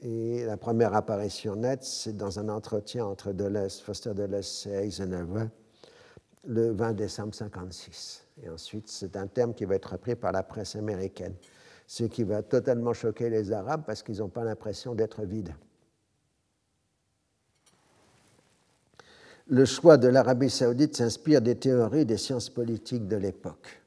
[0.00, 5.48] Et la première apparition nette, c'est dans un entretien entre Dulles, Foster Dulles et Eisenhower
[6.44, 8.26] le 20 décembre 1956.
[8.42, 11.34] Et ensuite, c'est un terme qui va être repris par la presse américaine,
[11.86, 15.54] ce qui va totalement choquer les Arabes parce qu'ils n'ont pas l'impression d'être vides.
[19.48, 23.82] Le choix de l'Arabie saoudite s'inspire des théories des sciences politiques de l'époque.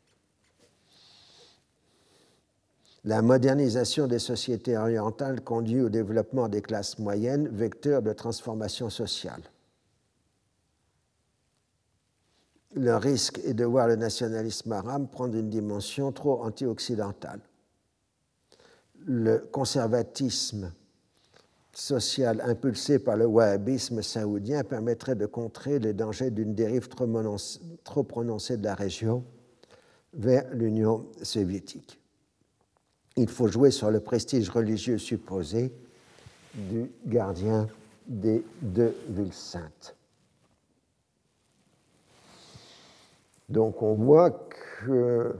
[3.03, 9.41] La modernisation des sociétés orientales conduit au développement des classes moyennes, vecteur de transformation sociale.
[12.75, 17.39] Le risque est de voir le nationalisme arabe prendre une dimension trop anti-occidentale.
[19.05, 20.71] Le conservatisme
[21.73, 28.57] social impulsé par le wahhabisme saoudien permettrait de contrer les dangers d'une dérive trop prononcée
[28.57, 29.23] de la région
[30.13, 31.99] vers l'Union soviétique.
[33.17, 35.73] Il faut jouer sur le prestige religieux supposé
[36.53, 37.67] du gardien
[38.07, 39.94] des deux villes saintes.
[43.49, 45.35] Donc on voit que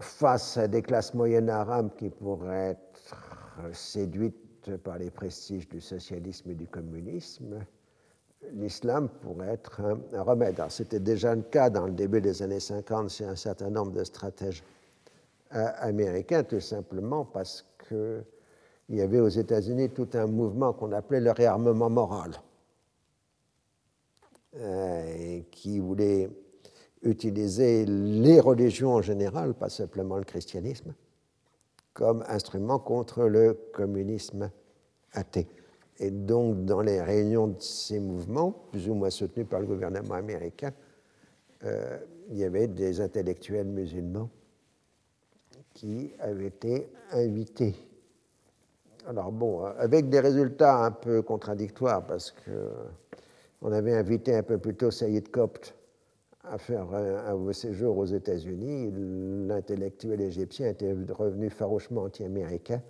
[0.00, 6.50] face à des classes moyennes arabes qui pourraient être séduites par les prestiges du socialisme
[6.50, 7.64] et du communisme,
[8.52, 10.60] l'islam pourrait être un, remède.
[10.68, 14.04] C'était déjà le cas dans le début des années 50 chez un certain nombre de
[14.04, 14.62] stratèges
[15.54, 18.24] euh, américains, tout simplement parce qu'il
[18.90, 22.32] y avait aux États-Unis tout un mouvement qu'on appelait le réarmement moral,
[24.56, 26.30] euh, qui voulait
[27.02, 30.94] utiliser les religions en général, pas simplement le christianisme,
[31.92, 34.50] comme instrument contre le communisme
[35.12, 35.48] athée.
[35.98, 40.14] Et donc, dans les réunions de ces mouvements, plus ou moins soutenus par le gouvernement
[40.14, 40.72] américain,
[41.64, 41.98] euh,
[42.30, 44.28] il y avait des intellectuels musulmans
[45.72, 47.74] qui avaient été invités.
[49.06, 54.74] Alors bon, avec des résultats un peu contradictoires, parce qu'on avait invité un peu plus
[54.74, 55.75] tôt Saïd Kopt
[56.50, 58.92] à faire un, séjour aux États-Unis.
[59.46, 62.82] L'intellectuel égyptien était revenu farouchement anti-américain,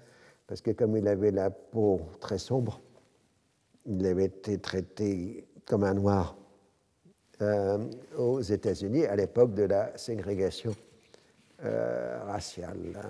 [0.46, 2.80] parce que comme il avait la peau très sombre,
[3.86, 6.36] il avait été traité comme un noir
[7.42, 7.78] euh,
[8.16, 10.74] aux États-Unis à l'époque de la ségrégation
[11.64, 13.00] euh, raciale.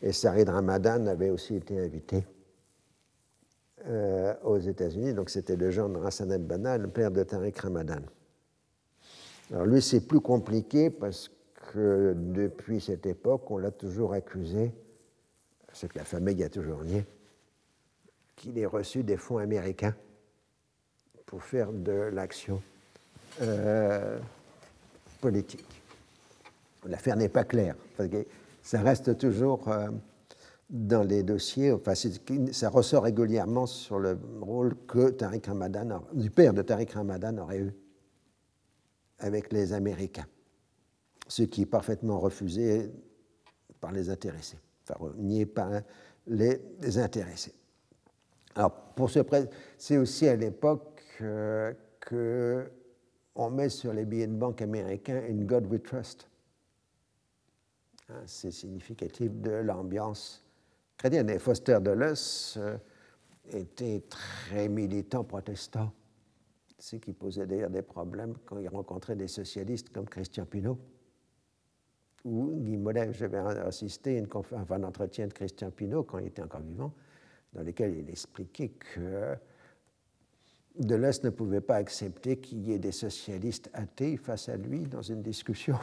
[0.00, 2.24] Et Sarid Ramadan avait aussi été invité
[3.86, 8.02] euh, aux États-Unis, donc c'était le genre de Hassan al-Banna, le père de Tariq Ramadan.
[9.52, 11.30] Alors lui, c'est plus compliqué parce
[11.72, 14.72] que depuis cette époque, on l'a toujours accusé,
[15.72, 17.04] ce que la famille a toujours nié,
[18.34, 19.94] qu'il ait reçu des fonds américains
[21.26, 22.62] pour faire de l'action
[23.42, 24.18] euh,
[25.20, 25.82] politique.
[26.86, 27.76] L'affaire n'est pas claire.
[28.62, 29.88] ça reste toujours euh,
[30.70, 31.92] dans les dossiers, enfin,
[32.52, 37.58] ça ressort régulièrement sur le rôle que Tariq Ramadan, du père de Tariq Ramadan aurait
[37.58, 37.72] eu
[39.22, 40.26] avec les Américains,
[41.26, 42.90] ce qui est parfaitement refusé
[43.80, 44.58] par les intéressés,
[44.88, 45.70] enfin nié par
[46.26, 47.54] les intéressés.
[48.54, 49.20] Alors, pour ce
[49.78, 52.70] c'est aussi à l'époque euh, que
[53.34, 56.28] on met sur les billets de banque américains une God We Trust.
[58.10, 60.44] Hein, c'est significatif de l'ambiance
[60.98, 61.30] chrétienne.
[61.30, 62.14] Et Foster Dulles
[62.58, 62.76] euh,
[63.50, 65.92] était très militant protestant,
[66.82, 70.78] ce qui posait d'ailleurs des problèmes quand il rencontrait des socialistes comme Christian Pinault
[72.24, 73.12] ou Guy Mollet.
[73.12, 76.92] J'avais assisté à un entretien de Christian Pinault quand il était encore vivant,
[77.52, 79.36] dans lequel il expliquait que
[80.76, 85.02] Deleuze ne pouvait pas accepter qu'il y ait des socialistes athées face à lui dans
[85.02, 85.78] une discussion.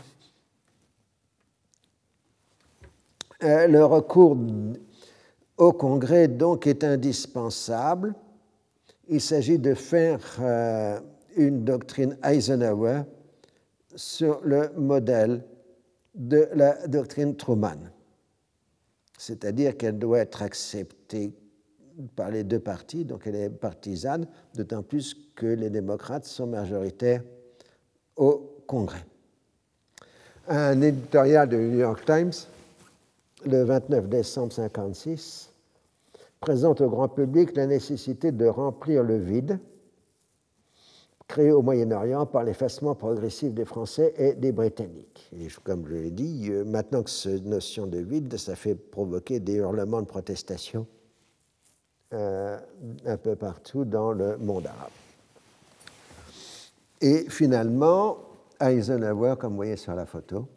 [3.41, 4.35] Euh, le recours
[5.55, 8.15] au Congrès, donc, est indispensable.
[9.11, 10.99] Il s'agit de faire euh,
[11.35, 13.01] une doctrine Eisenhower
[13.95, 15.43] sur le modèle
[16.13, 17.89] de la doctrine Truman,
[19.17, 21.33] c'est-à-dire qu'elle doit être acceptée
[22.15, 27.23] par les deux partis, donc elle est partisane, d'autant plus que les démocrates sont majoritaires
[28.15, 29.05] au Congrès.
[30.47, 32.31] Un éditorial de New York Times,
[33.45, 35.48] le 29 décembre 1956,
[36.39, 39.59] présente au grand public la nécessité de remplir le vide
[41.29, 45.29] créé au Moyen-Orient par l'effacement progressif des Français et des Britanniques.
[45.31, 49.39] Et comme je l'ai dit, euh, maintenant que cette notion de vide, ça fait provoquer
[49.39, 50.87] des hurlements de protestation
[52.13, 52.57] euh,
[53.05, 54.89] un peu partout dans le monde arabe.
[56.99, 58.17] Et finalement,
[58.59, 60.47] Eisenhower, comme vous voyez sur la photo,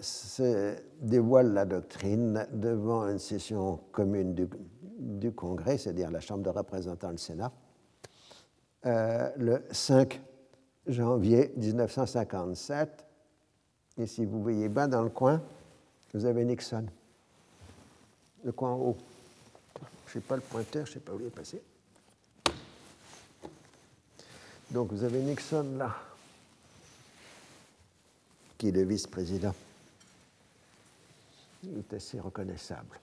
[0.00, 4.34] se dévoile la doctrine devant une session commune
[4.98, 7.52] du, Congrès, c'est-à-dire la Chambre de représentants, le Sénat,
[8.86, 10.20] euh, le 5
[10.86, 13.04] janvier 1957.
[13.98, 15.42] Et si vous voyez bas dans le coin,
[16.14, 16.86] vous avez Nixon,
[18.44, 18.96] le coin en haut.
[20.06, 21.62] Je n'ai pas le pointeur, je ne sais pas où il est passé.
[24.70, 25.94] Donc vous avez Nixon là,
[28.56, 29.54] qui est le vice-président.
[31.64, 33.00] Il est assez reconnaissable.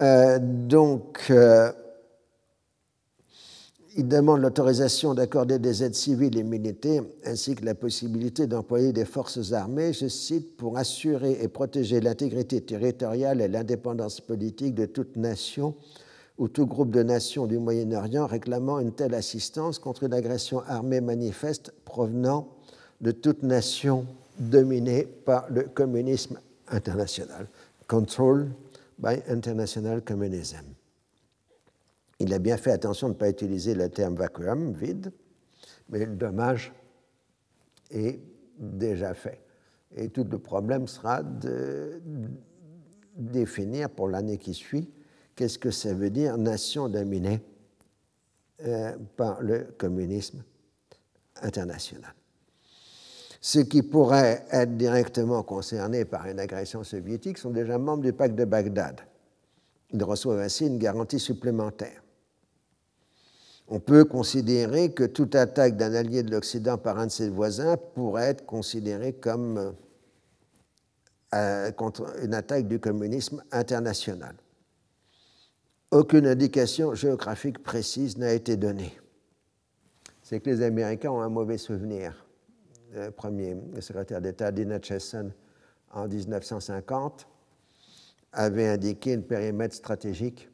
[0.00, 1.72] Euh, donc, euh,
[3.96, 9.04] il demande l'autorisation d'accorder des aides civiles et militaires, ainsi que la possibilité d'employer des
[9.04, 15.16] forces armées, je cite, pour assurer et protéger l'intégrité territoriale et l'indépendance politique de toute
[15.16, 15.76] nation
[16.38, 21.00] ou tout groupe de nations du Moyen-Orient réclamant une telle assistance contre une agression armée
[21.00, 22.48] manifeste provenant
[23.00, 24.06] de toute nation
[24.38, 27.46] dominée par le communisme international.
[27.86, 28.50] Control
[28.98, 30.64] by international communism.
[32.20, 35.12] Il a bien fait attention de ne pas utiliser le terme vacuum, vide,
[35.88, 36.72] mais le dommage
[37.90, 38.20] est
[38.58, 39.40] déjà fait.
[39.96, 42.00] Et tout le problème sera de
[43.16, 44.90] définir pour l'année qui suit
[45.34, 47.40] qu'est-ce que ça veut dire nation dominée
[48.64, 50.42] euh, par le communisme
[51.42, 52.14] international.
[53.46, 58.36] Ceux qui pourraient être directement concernés par une agression soviétique sont déjà membres du pacte
[58.36, 59.02] de Bagdad.
[59.90, 62.02] Ils reçoivent ainsi une garantie supplémentaire.
[63.68, 67.76] On peut considérer que toute attaque d'un allié de l'Occident par un de ses voisins
[67.76, 69.74] pourrait être considérée comme
[71.76, 74.36] contre une attaque du communisme international.
[75.90, 78.98] Aucune indication géographique précise n'a été donnée.
[80.22, 82.23] C'est que les Américains ont un mauvais souvenir.
[82.94, 85.32] Le premier le secrétaire d'État Dina Chesson,
[85.90, 87.26] en 1950,
[88.32, 90.48] avait indiqué un périmètre stratégique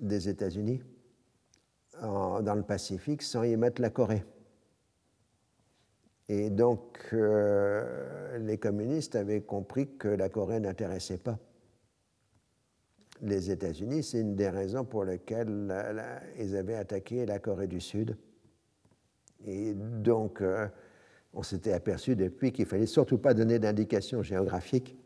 [0.00, 0.82] des États-Unis
[2.02, 4.24] dans le Pacifique sans y mettre la Corée.
[6.28, 11.38] Et donc, euh, les communistes avaient compris que la Corée n'intéressait pas
[13.20, 14.02] les États-Unis.
[14.02, 15.72] C'est une des raisons pour lesquelles
[16.38, 18.16] ils avaient attaqué la Corée du Sud.
[19.46, 20.66] Et donc, euh,
[21.34, 24.96] on s'était aperçu depuis qu'il fallait surtout pas donner d'indications géographiques,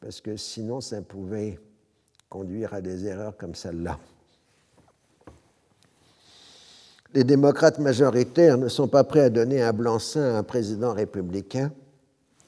[0.00, 1.58] parce que sinon, ça pouvait
[2.28, 3.98] conduire à des erreurs comme celle-là
[7.16, 11.72] les démocrates majoritaires ne sont pas prêts à donner un blanc-seing à un président républicain,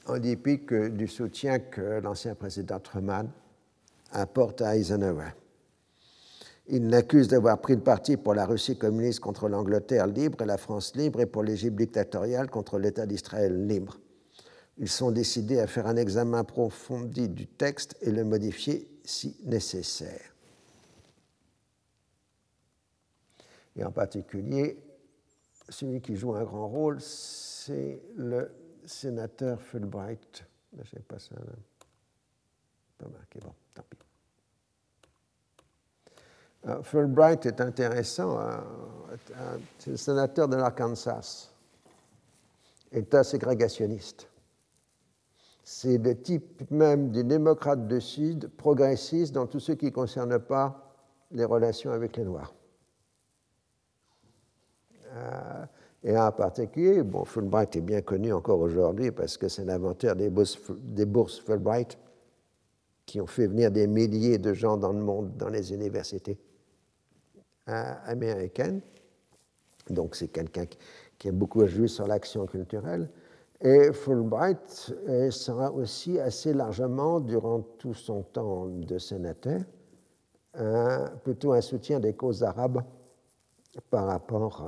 [0.05, 0.61] en dépit
[0.91, 3.25] du soutien que l'ancien président Truman
[4.11, 5.29] apporte à Eisenhower.
[6.71, 10.57] Ils l'accusent d'avoir pris le parti pour la Russie communiste contre l'Angleterre libre et la
[10.57, 13.99] France libre et pour l'Égypte dictatoriale contre l'État d'Israël libre.
[14.77, 20.35] Ils sont décidés à faire un examen approfondi du texte et le modifier si nécessaire.
[23.75, 24.77] Et en particulier,
[25.69, 28.51] celui qui joue un grand rôle, c'est le
[28.85, 30.45] sénateur Fulbright.
[30.77, 31.35] Je sais pas ça.
[32.99, 33.39] Pas marqué.
[33.39, 34.08] Bon, tant pis.
[36.83, 38.39] Fulbright est intéressant.
[38.39, 38.63] Hein.
[39.77, 41.51] C'est le sénateur de l'Arkansas,
[42.91, 44.27] État ségrégationniste.
[45.63, 50.39] C'est le type même du démocrate de Sud, progressiste dans tout ce qui ne concerne
[50.39, 50.95] pas
[51.31, 52.53] les relations avec les Noirs.
[55.11, 55.65] Euh,
[56.03, 60.59] et en particulier, bon, Fulbright est bien connu encore aujourd'hui parce que c'est des bourses,
[60.81, 61.97] des bourses Fulbright
[63.05, 66.39] qui ont fait venir des milliers de gens dans le monde, dans les universités
[67.69, 68.81] euh, américaines.
[69.89, 70.65] Donc c'est quelqu'un
[71.17, 73.09] qui a beaucoup joué sur l'action culturelle.
[73.61, 79.61] Et Fulbright euh, sera aussi assez largement, durant tout son temps de sénateur,
[81.23, 82.83] plutôt un soutien des causes arabes
[83.89, 84.67] par rapport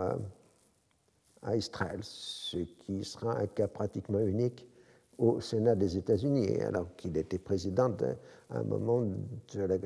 [1.41, 4.67] à Israël, ce qui sera un cas pratiquement unique
[5.17, 7.95] au Sénat des États-Unis, alors qu'il était président
[8.49, 9.77] à un moment de la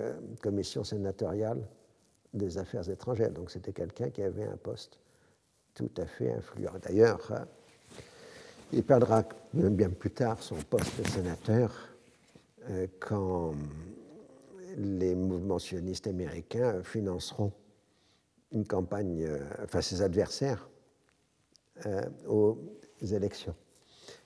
[0.42, 1.62] commission sénatoriale
[2.36, 3.32] des affaires étrangères.
[3.32, 5.00] Donc c'était quelqu'un qui avait un poste
[5.74, 6.74] tout à fait influent.
[6.82, 7.46] D'ailleurs,
[8.72, 9.24] il perdra
[9.54, 11.72] bien plus tard son poste de sénateur
[12.70, 13.54] euh, quand
[14.78, 17.52] les mouvements sionistes américains financeront
[18.52, 20.68] une campagne, euh, enfin ses adversaires
[21.86, 22.58] euh, aux
[23.02, 23.56] élections.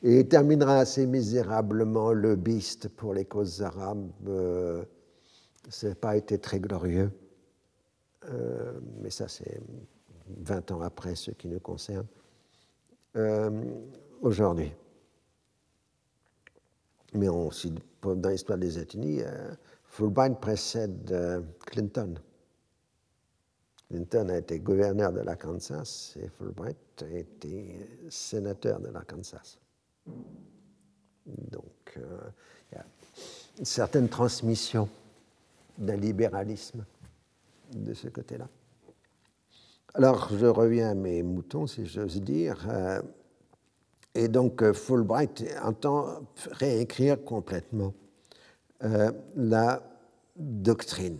[0.04, 4.10] Et il terminera assez misérablement le biste pour les causes arabes.
[5.70, 7.12] Ça n'a pas été très glorieux,
[8.26, 9.62] euh, mais ça c'est
[10.28, 12.06] 20 ans après ce qui nous concerne
[14.22, 14.72] aujourd'hui.
[17.14, 19.22] Mais aussi, dans l'histoire des États-Unis,
[19.84, 22.14] Fulbright précède Clinton.
[23.90, 29.58] Clinton a été gouverneur de l'Arkansas et Fulbright a été sénateur de l'Arkansas.
[31.26, 32.20] Donc, euh,
[32.72, 32.86] il y a
[33.58, 34.88] une certaine transmission
[35.78, 36.86] d'un libéralisme
[37.74, 38.48] de ce côté-là.
[39.94, 42.68] Alors, je reviens à mes moutons, si j'ose dire.
[42.70, 43.02] Euh,
[44.16, 47.94] et donc, euh, Fulbright entend réécrire complètement
[49.36, 49.84] la
[50.38, 51.20] doctrine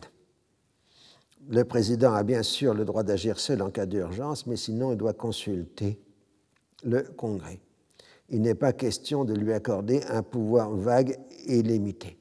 [1.50, 4.98] le président a bien sûr le droit d'agir seul en cas d'urgence, mais sinon il
[4.98, 6.00] doit consulter
[6.84, 7.60] le Congrès.
[8.30, 12.18] Il n'est pas question de lui accorder un pouvoir vague et limité.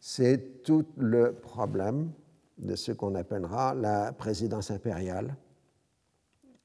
[0.00, 2.12] C'est tout le problème
[2.58, 5.36] de ce qu'on appellera la présidence impériale,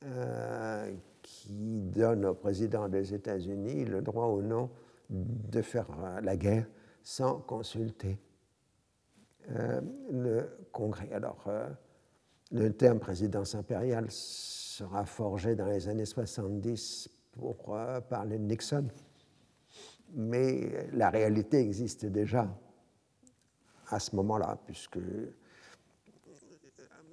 [0.04, 0.92] euh,
[1.22, 4.70] qui donne au président des États-Unis le droit ou non
[5.10, 5.88] de faire
[6.22, 6.68] la guerre
[7.02, 8.20] sans consulter
[9.52, 9.80] euh,
[10.12, 11.10] le Congrès.
[11.14, 11.70] Alors, euh,
[12.52, 17.78] le terme présidence impériale sera forgé dans les années 70 pour
[18.10, 18.88] parler de Nixon,
[20.14, 22.48] mais la réalité existe déjà
[23.90, 25.00] à ce moment-là, puisque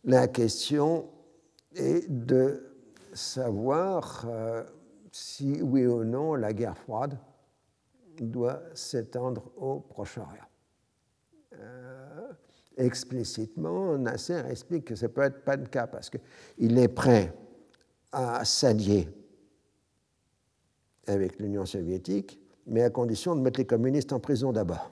[0.03, 1.09] La question
[1.75, 2.71] est de
[3.13, 4.63] savoir euh,
[5.11, 7.17] si oui ou non la guerre froide
[8.19, 10.50] doit s'étendre au Proche-Orient.
[11.53, 12.31] Euh,
[12.77, 17.33] explicitement, Nasser explique que ça peut être pas le cas parce qu'il est prêt
[18.11, 19.09] à s'allier
[21.07, 24.91] avec l'Union soviétique, mais à condition de mettre les communistes en prison d'abord.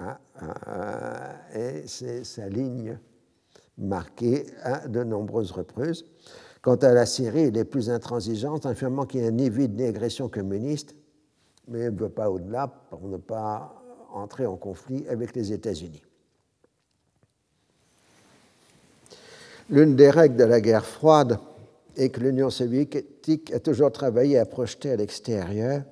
[0.00, 2.98] Ah, ah, et c'est sa ligne
[3.76, 6.04] marquée à de nombreuses reprises.
[6.62, 10.28] Quant à la Syrie, il est plus intransigeante, affirmant qu'il n'y a vide ni agression
[10.28, 10.94] communiste,
[11.68, 13.77] mais elle ne veut pas au-delà pour ne pas
[14.12, 16.02] entrer en conflit avec les États-Unis.
[19.70, 21.38] L'une des règles de la guerre froide
[21.96, 25.82] est que l'Union soviétique a toujours travaillé à projeter à l'extérieur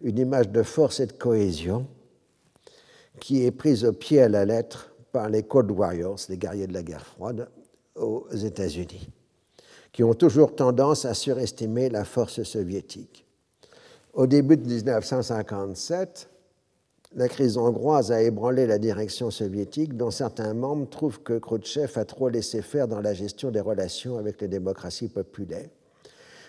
[0.00, 1.86] une image de force et de cohésion
[3.20, 6.74] qui est prise au pied à la lettre par les Cold Warriors, les guerriers de
[6.74, 7.48] la guerre froide,
[7.94, 9.08] aux États-Unis,
[9.90, 13.26] qui ont toujours tendance à surestimer la force soviétique.
[14.12, 16.28] Au début de 1957,
[17.14, 22.04] la crise hongroise a ébranlé la direction soviétique, dont certains membres trouvent que Khrouchtchev a
[22.04, 25.68] trop laissé faire dans la gestion des relations avec les démocraties populaires.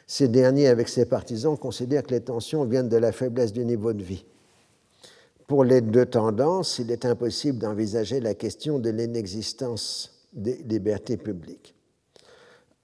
[0.07, 3.93] Ces derniers, avec ses partisans, considèrent que les tensions viennent de la faiblesse du niveau
[3.93, 4.25] de vie.
[5.47, 11.73] Pour les deux tendances, il est impossible d'envisager la question de l'inexistence des libertés publiques.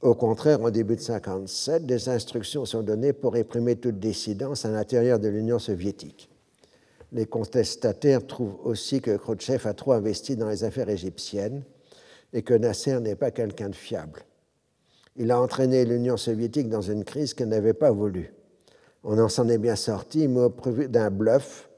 [0.01, 4.69] Au contraire, en début de 1957, des instructions sont données pour réprimer toute dissidence à
[4.69, 6.29] l'intérieur de l'Union soviétique.
[7.13, 11.63] Les contestataires trouvent aussi que Khrouchtchev a trop investi dans les affaires égyptiennes
[12.33, 14.21] et que Nasser n'est pas quelqu'un de fiable.
[15.15, 18.33] Il a entraîné l'Union soviétique dans une crise qu'elle n'avait pas voulu.
[19.03, 21.69] On en s'en est bien sorti, mais au prévu d'un bluff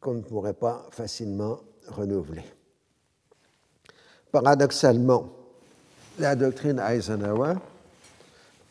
[0.00, 2.44] qu'on ne pourrait pas facilement renouveler.
[4.32, 5.28] Paradoxalement,
[6.18, 7.56] la doctrine Eisenhower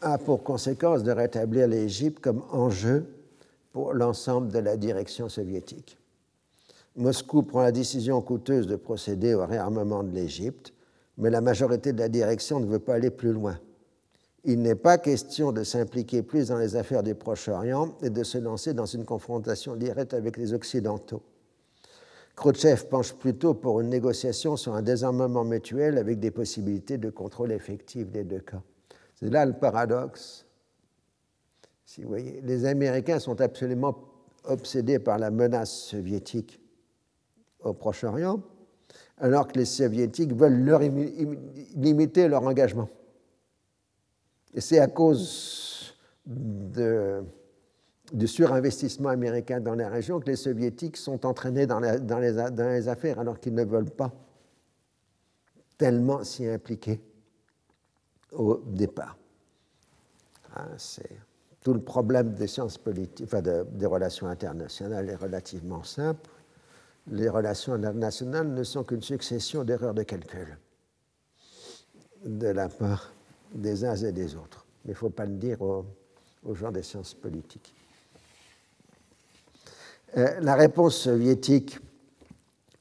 [0.01, 3.05] a pour conséquence de rétablir l'Égypte comme enjeu
[3.71, 5.97] pour l'ensemble de la direction soviétique.
[6.95, 10.73] Moscou prend la décision coûteuse de procéder au réarmement de l'Égypte,
[11.17, 13.59] mais la majorité de la direction ne veut pas aller plus loin.
[14.45, 18.37] Il n'est pas question de s'impliquer plus dans les affaires du Proche-Orient et de se
[18.37, 21.21] lancer dans une confrontation directe avec les Occidentaux.
[22.35, 27.51] Khrouchtchev penche plutôt pour une négociation sur un désarmement mutuel avec des possibilités de contrôle
[27.51, 28.61] effectif des deux cas.
[29.15, 30.45] C'est là le paradoxe.
[31.97, 33.97] Les Américains sont absolument
[34.45, 36.61] obsédés par la menace soviétique
[37.61, 38.41] au Proche-Orient,
[39.17, 42.89] alors que les Soviétiques veulent leur limiter leur engagement.
[44.53, 51.67] Et c'est à cause du surinvestissement américain dans la région que les soviétiques sont entraînés
[51.67, 54.11] dans, les, affaires alors qu'ils ne veulent pas
[55.77, 57.01] tellement s'y impliquer
[58.31, 59.17] au départ.
[60.55, 61.28] Hein, c'est
[61.61, 66.29] tout le problème des sciences politiques, enfin des relations internationales est relativement simple.
[67.07, 70.57] Les relations internationales ne sont qu'une succession d'erreurs de calcul
[72.23, 73.11] de la part
[73.53, 74.65] des uns et des autres.
[74.85, 77.73] Mais il ne faut pas le dire aux gens des sciences politiques.
[80.17, 81.79] Euh, la réponse soviétique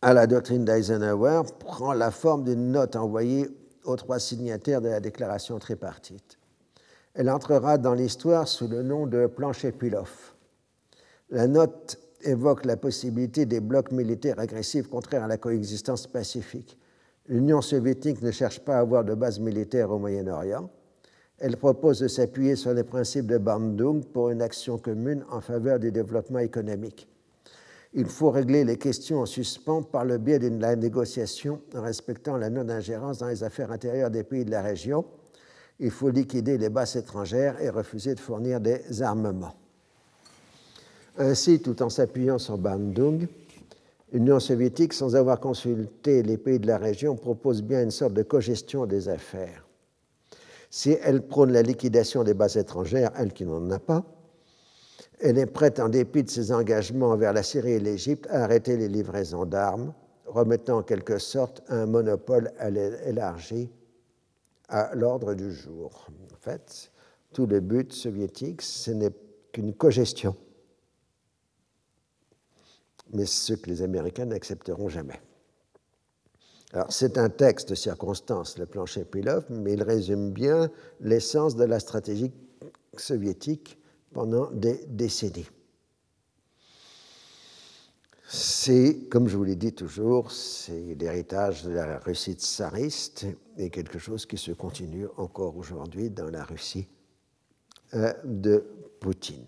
[0.01, 3.49] à la doctrine d'Eisenhower prend la forme d'une note envoyée
[3.85, 6.38] aux trois signataires de la déclaration tripartite.
[7.19, 10.09] Elle entrera dans l'histoire sous le nom de plancher Pilov.
[11.31, 16.79] La note évoque la possibilité des blocs militaires agressifs contraires à la coexistence pacifique.
[17.27, 20.71] L'Union soviétique ne cherche pas à avoir de base militaire au Moyen-Orient.
[21.39, 25.79] Elle propose de s'appuyer sur les principes de Bandung pour une action commune en faveur
[25.79, 27.09] du développement économique
[27.95, 32.51] il faut régler les questions en suspens par le biais d'une négociation en respectant la
[32.51, 35.05] non-ingérence dans les affaires intérieures des pays de la région.
[35.81, 39.55] Il faut liquider les bases étrangères et refuser de fournir des armements.
[41.17, 43.27] Ainsi, tout en s'appuyant sur Bandung,
[44.13, 48.23] l'Union soviétique, sans avoir consulté les pays de la région, propose bien une sorte de
[48.23, 49.67] cogestion des affaires.
[50.71, 54.05] Si elle prône la liquidation des bases étrangères, elle qui n'en a pas,
[55.21, 58.77] elle est prête, en dépit de ses engagements envers la Syrie et l'Égypte, à arrêter
[58.77, 59.93] les livraisons d'armes,
[60.27, 62.53] remettant en quelque sorte un monopole
[63.05, 63.71] élargi
[64.69, 66.07] à l'ordre du jour.
[66.33, 66.93] En fait,
[67.33, 69.13] tout le but soviétique, ce n'est
[69.53, 70.37] qu'une cogestion.
[73.13, 75.21] Mais ce que les Américains n'accepteront jamais.
[76.73, 81.65] Alors, c'est un texte de circonstance, le plancher Pilov, mais il résume bien l'essence de
[81.65, 82.31] la stratégie
[82.95, 83.79] soviétique
[84.13, 85.49] pendant des décennies.
[88.31, 93.27] C'est, comme je vous l'ai dit toujours, c'est l'héritage de la Russie tsariste
[93.57, 96.87] et quelque chose qui se continue encore aujourd'hui dans la Russie
[97.95, 98.63] euh, de
[99.01, 99.47] Poutine.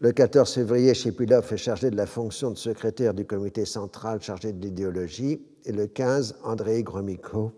[0.00, 4.54] Le 14 février, Shepilov est chargé de la fonction de secrétaire du comité central chargé
[4.54, 7.52] de l'idéologie et le 15, Andrei Gromyko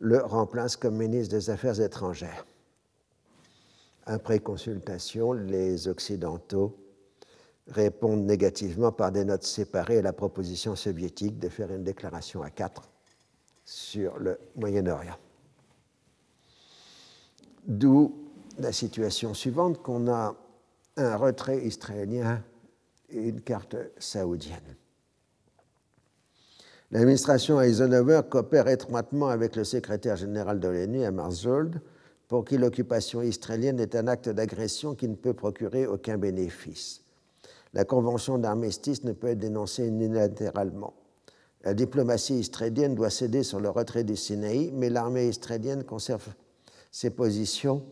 [0.00, 2.44] le remplace comme ministre des Affaires étrangères.
[4.04, 6.76] Après consultation, les Occidentaux
[7.72, 12.50] répondent négativement par des notes séparées à la proposition soviétique de faire une déclaration à
[12.50, 12.88] quatre
[13.64, 15.16] sur le Moyen-Orient.
[17.66, 18.14] D'où
[18.58, 20.34] la situation suivante qu'on a
[20.96, 22.42] un retrait israélien
[23.08, 24.76] et une carte saoudienne.
[26.90, 31.80] L'administration Eisenhower coopère étroitement avec le secrétaire général de l'ONU, Hammarskjöld,
[32.28, 37.01] pour qui l'occupation israélienne est un acte d'agression qui ne peut procurer aucun bénéfice.
[37.74, 40.94] La convention d'armistice ne peut être dénoncée unilatéralement.
[41.64, 46.26] La diplomatie israélienne doit céder sur le retrait du Sinaï, mais l'armée israélienne conserve
[46.90, 47.84] ses positions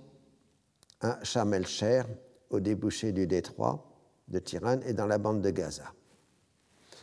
[1.00, 2.06] à Sharm el-Sher,
[2.50, 3.86] au débouché du détroit
[4.28, 5.84] de Tirane et dans la bande de Gaza.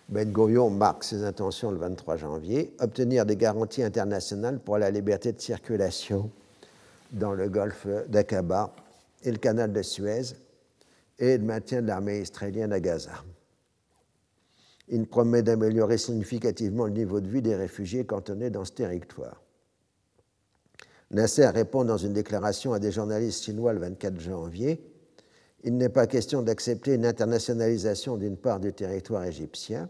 [0.09, 5.31] Ben Gurion marque ses intentions le 23 janvier, obtenir des garanties internationales pour la liberté
[5.33, 6.29] de circulation
[7.11, 8.73] dans le golfe d'Aqaba
[9.23, 10.33] et le canal de Suez
[11.19, 13.23] et le maintien de l'armée israélienne à Gaza.
[14.87, 19.41] Il promet d'améliorer significativement le niveau de vie des réfugiés cantonnés dans ce territoire.
[21.11, 24.81] Nasser répond dans une déclaration à des journalistes chinois le 24 janvier
[25.63, 29.89] il n'est pas question d'accepter une internationalisation d'une part du territoire égyptien.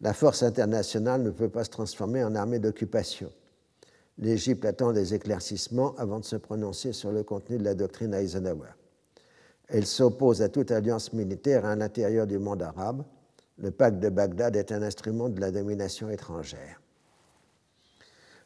[0.00, 3.30] La force internationale ne peut pas se transformer en armée d'occupation.
[4.18, 8.70] L'Égypte attend des éclaircissements avant de se prononcer sur le contenu de la doctrine Eisenhower.
[9.68, 13.04] Elle s'oppose à toute alliance militaire à l'intérieur du monde arabe.
[13.58, 16.80] Le pacte de Bagdad est un instrument de la domination étrangère.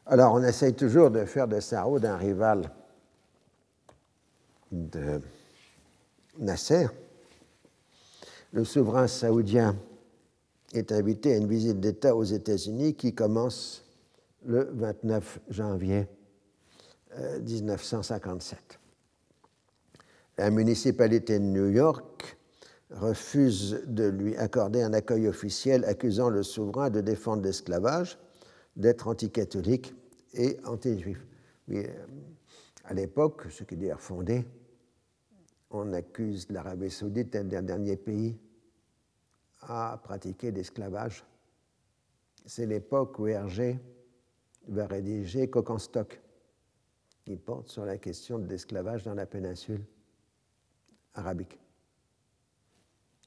[0.07, 2.71] Alors, on essaye toujours de faire de Saoud un rival
[4.73, 5.21] de
[6.39, 6.87] Nasser,
[8.53, 9.77] le souverain saoudien
[10.73, 13.85] est invité à une visite d'État aux États-Unis qui commence
[14.45, 16.07] le 29 janvier
[17.41, 18.82] 1957.
[20.43, 22.37] La municipalité de New York
[22.91, 28.19] refuse de lui accorder un accueil officiel accusant le souverain de défendre l'esclavage,
[28.75, 29.95] d'être anticatholique
[30.35, 31.25] et anti-juif.
[31.71, 31.85] Euh,
[32.83, 34.45] à l'époque, ce qui est fondé,
[35.71, 38.37] on accuse l'Arabie saoudite d'être un dernier pays
[39.61, 41.25] à pratiquer l'esclavage.
[42.47, 43.79] C'est l'époque où Hergé
[44.67, 46.21] va rédiger Coq stock,
[47.25, 49.85] qui porte sur la question de l'esclavage dans la péninsule
[51.15, 51.59] arabique.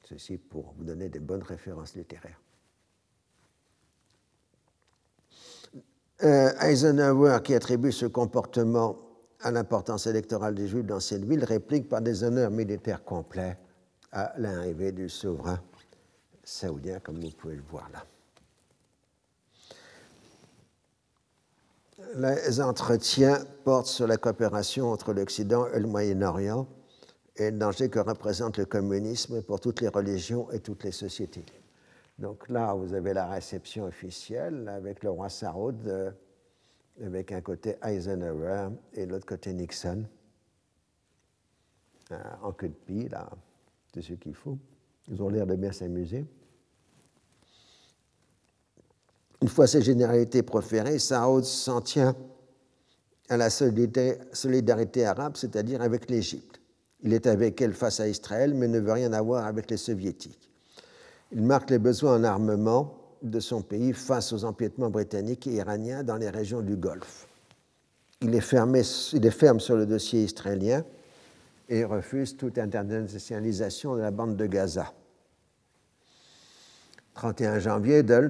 [0.03, 2.39] Ceci pour vous donner des bonnes références littéraires.
[6.23, 8.97] Euh, Eisenhower, qui attribue ce comportement
[9.41, 13.57] à l'importance électorale des Juifs dans cette ville, réplique par des honneurs militaires complets
[14.11, 15.59] à l'arrivée du souverain
[16.43, 18.05] saoudien, comme vous pouvez le voir là.
[22.15, 26.67] Les entretiens portent sur la coopération entre l'Occident et le Moyen-Orient
[27.37, 31.45] et le danger que représente le communisme pour toutes les religions et toutes les sociétés.
[32.17, 36.11] Donc là, vous avez la réception officielle avec le roi Saoud euh,
[37.03, 40.05] avec un côté Eisenhower et l'autre côté Nixon.
[42.41, 43.29] en queue de pie, là,
[43.93, 44.57] c'est ce qu'il faut.
[45.09, 46.25] Ils ont l'air de bien s'amuser.
[49.41, 52.15] Une fois ces généralités proférées, Saoud s'en tient
[53.27, 56.61] à la solidarité arabe, c'est-à-dire avec l'Égypte.
[57.03, 60.51] Il est avec elle face à Israël, mais ne veut rien avoir avec les soviétiques.
[61.31, 66.03] Il marque les besoins en armement de son pays face aux empiètements britanniques et iraniens
[66.03, 67.27] dans les régions du Golfe.
[68.21, 70.83] Il est, fermé, ferme sur le dossier israélien
[71.67, 74.93] et refuse toute internationalisation de la bande de Gaza.
[77.15, 78.29] 31 janvier, Dulles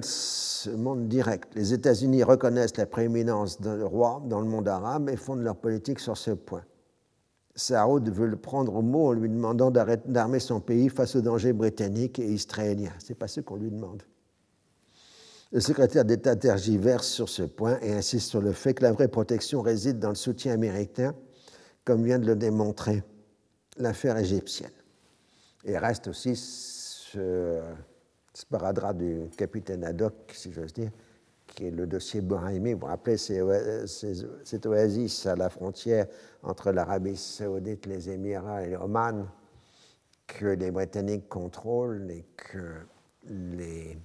[0.76, 1.54] montre direct.
[1.54, 5.98] Les États-Unis reconnaissent la prééminence d'un roi dans le monde arabe et fondent leur politique
[5.98, 6.62] sur ce point.
[7.56, 11.54] Saoud veut le prendre au mot en lui demandant d'armer son pays face aux dangers
[11.54, 12.92] britanniques et israéliens.
[12.98, 14.02] Ce n'est pas ce qu'on lui demande.
[15.52, 19.08] Le secrétaire d'État tergiverse sur ce point et insiste sur le fait que la vraie
[19.08, 21.14] protection réside dans le soutien américain,
[21.84, 23.02] comme vient de le démontrer
[23.78, 24.70] l'affaire égyptienne.
[25.64, 27.60] Et reste aussi ce
[28.34, 30.90] sparadrap du capitaine Haddock, si j'ose dire,
[31.56, 32.74] qui est le dossier Bohemi.
[32.74, 36.06] Vous vous rappelez, cette oasis à la frontière
[36.42, 39.26] entre l'Arabie saoudite, les Émirats et Oman
[40.26, 42.74] que les Britanniques contrôlent et que
[43.24, 43.98] les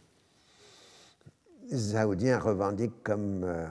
[1.70, 3.68] Saoudiens revendiquent comme euh,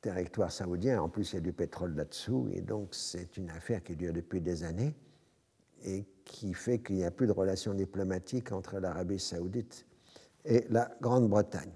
[0.00, 1.02] territoire saoudien.
[1.02, 4.12] En plus, il y a du pétrole là-dessous et donc c'est une affaire qui dure
[4.12, 4.94] depuis des années
[5.84, 9.84] et qui fait qu'il n'y a plus de relations diplomatiques entre l'Arabie saoudite
[10.44, 11.72] et la Grande-Bretagne.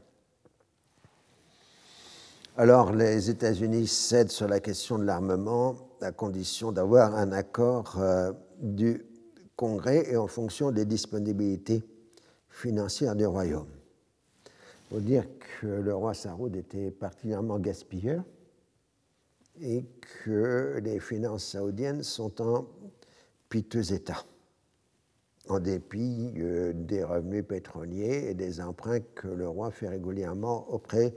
[2.61, 8.33] Alors les États-Unis cèdent sur la question de l'armement à condition d'avoir un accord euh,
[8.61, 9.03] du
[9.57, 11.83] Congrès et en fonction des disponibilités
[12.51, 13.71] financières du royaume.
[14.45, 15.25] Il faut dire
[15.63, 18.23] que le roi Saoud était particulièrement gaspilleur
[19.63, 19.87] et
[20.23, 22.67] que les finances saoudiennes sont en
[23.49, 24.23] piteux état,
[25.49, 31.15] en dépit euh, des revenus pétroliers et des emprunts que le roi fait régulièrement auprès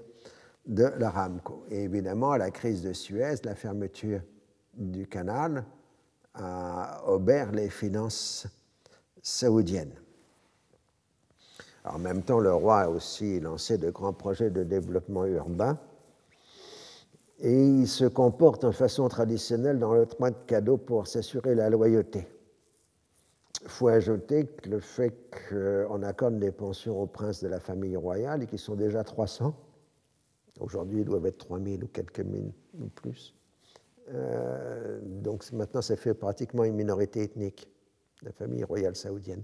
[0.65, 1.65] de l'Aramco.
[1.69, 4.21] Et évidemment, la crise de Suez, la fermeture
[4.73, 5.65] du canal,
[6.33, 8.47] a obère les finances
[9.21, 9.93] saoudiennes.
[11.85, 15.77] en même temps, le roi a aussi lancé de grands projets de développement urbain
[17.39, 21.69] et il se comporte en façon traditionnelle dans le train de cadeaux pour s'assurer la
[21.69, 22.27] loyauté.
[23.61, 25.13] Il faut ajouter que le fait
[25.49, 29.53] qu'on accorde des pensions aux princes de la famille royale, et qui sont déjà 300,
[30.59, 33.35] Aujourd'hui, ils doivent être 3000 ou quelques mille ou plus.
[34.13, 37.67] Euh, donc maintenant, ça fait pratiquement une minorité ethnique,
[38.21, 39.43] la famille royale saoudienne.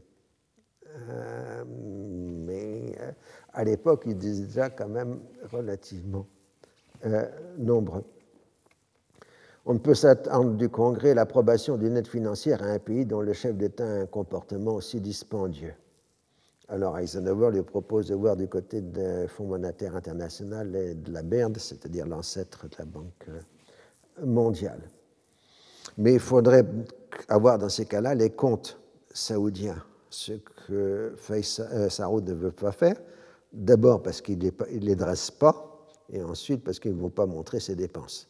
[0.88, 3.12] Euh, mais euh,
[3.54, 5.20] à l'époque, ils étaient déjà quand même
[5.52, 6.26] relativement
[7.58, 8.04] nombreux.
[9.66, 13.32] On ne peut s'attendre du Congrès l'approbation d'une aide financière à un pays dont le
[13.34, 15.76] chef d'État a un comportement aussi dispendieux.
[16.72, 21.24] Alors Eisenhower lui propose de voir du côté du Fonds monétaire international et de la
[21.24, 23.28] BERD, c'est-à-dire l'ancêtre de la Banque
[24.24, 24.82] mondiale.
[25.98, 26.64] Mais il faudrait
[27.28, 28.80] avoir dans ces cas-là les comptes
[29.12, 30.34] saoudiens, ce
[30.68, 32.98] que euh, Saoud ne veut pas faire,
[33.52, 37.60] d'abord parce qu'il ne les dresse pas, et ensuite parce qu'il ne veut pas montrer
[37.60, 38.28] ses dépenses.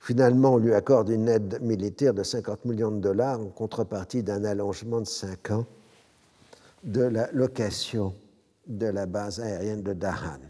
[0.00, 4.44] Finalement, on lui accorde une aide militaire de 50 millions de dollars en contrepartie d'un
[4.44, 5.66] allongement de 5 ans
[6.82, 8.14] de la location
[8.66, 10.40] de la base aérienne de Dahan.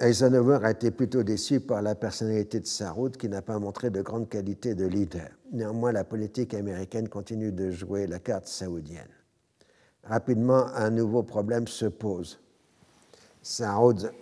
[0.00, 4.00] Eisenhower a été plutôt déçu par la personnalité de Saroud qui n'a pas montré de
[4.00, 5.28] grande qualité de leader.
[5.52, 9.08] Néanmoins, la politique américaine continue de jouer la carte saoudienne.
[10.04, 12.38] Rapidement, un nouveau problème se pose.
[13.42, 14.12] Saoud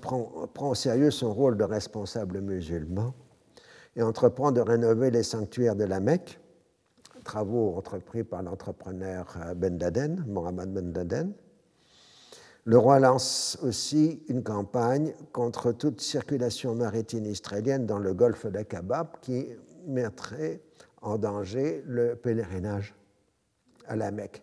[0.00, 3.12] prend, prend au sérieux son rôle de responsable musulman
[3.96, 6.38] et entreprend de rénover les sanctuaires de la Mecque
[7.30, 11.32] travaux entrepris par l'entrepreneur euh, Ben Laden, Mohamed Ben Laden.
[12.64, 19.12] Le roi lance aussi une campagne contre toute circulation maritime israélienne dans le golfe d'Aqaba
[19.22, 19.46] qui
[19.86, 20.60] mettrait
[21.02, 22.96] en danger le pèlerinage
[23.86, 24.42] à la Mecque.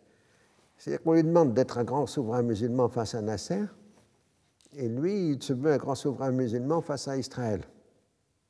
[0.78, 3.66] C'est-à-dire qu'on lui demande d'être un grand souverain musulman face à Nasser,
[4.74, 7.62] et lui, il se veut un grand souverain musulman face à Israël.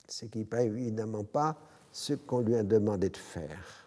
[0.08, 1.58] Ce qui n'est évidemment pas
[1.92, 3.87] ce qu'on lui a demandé de faire.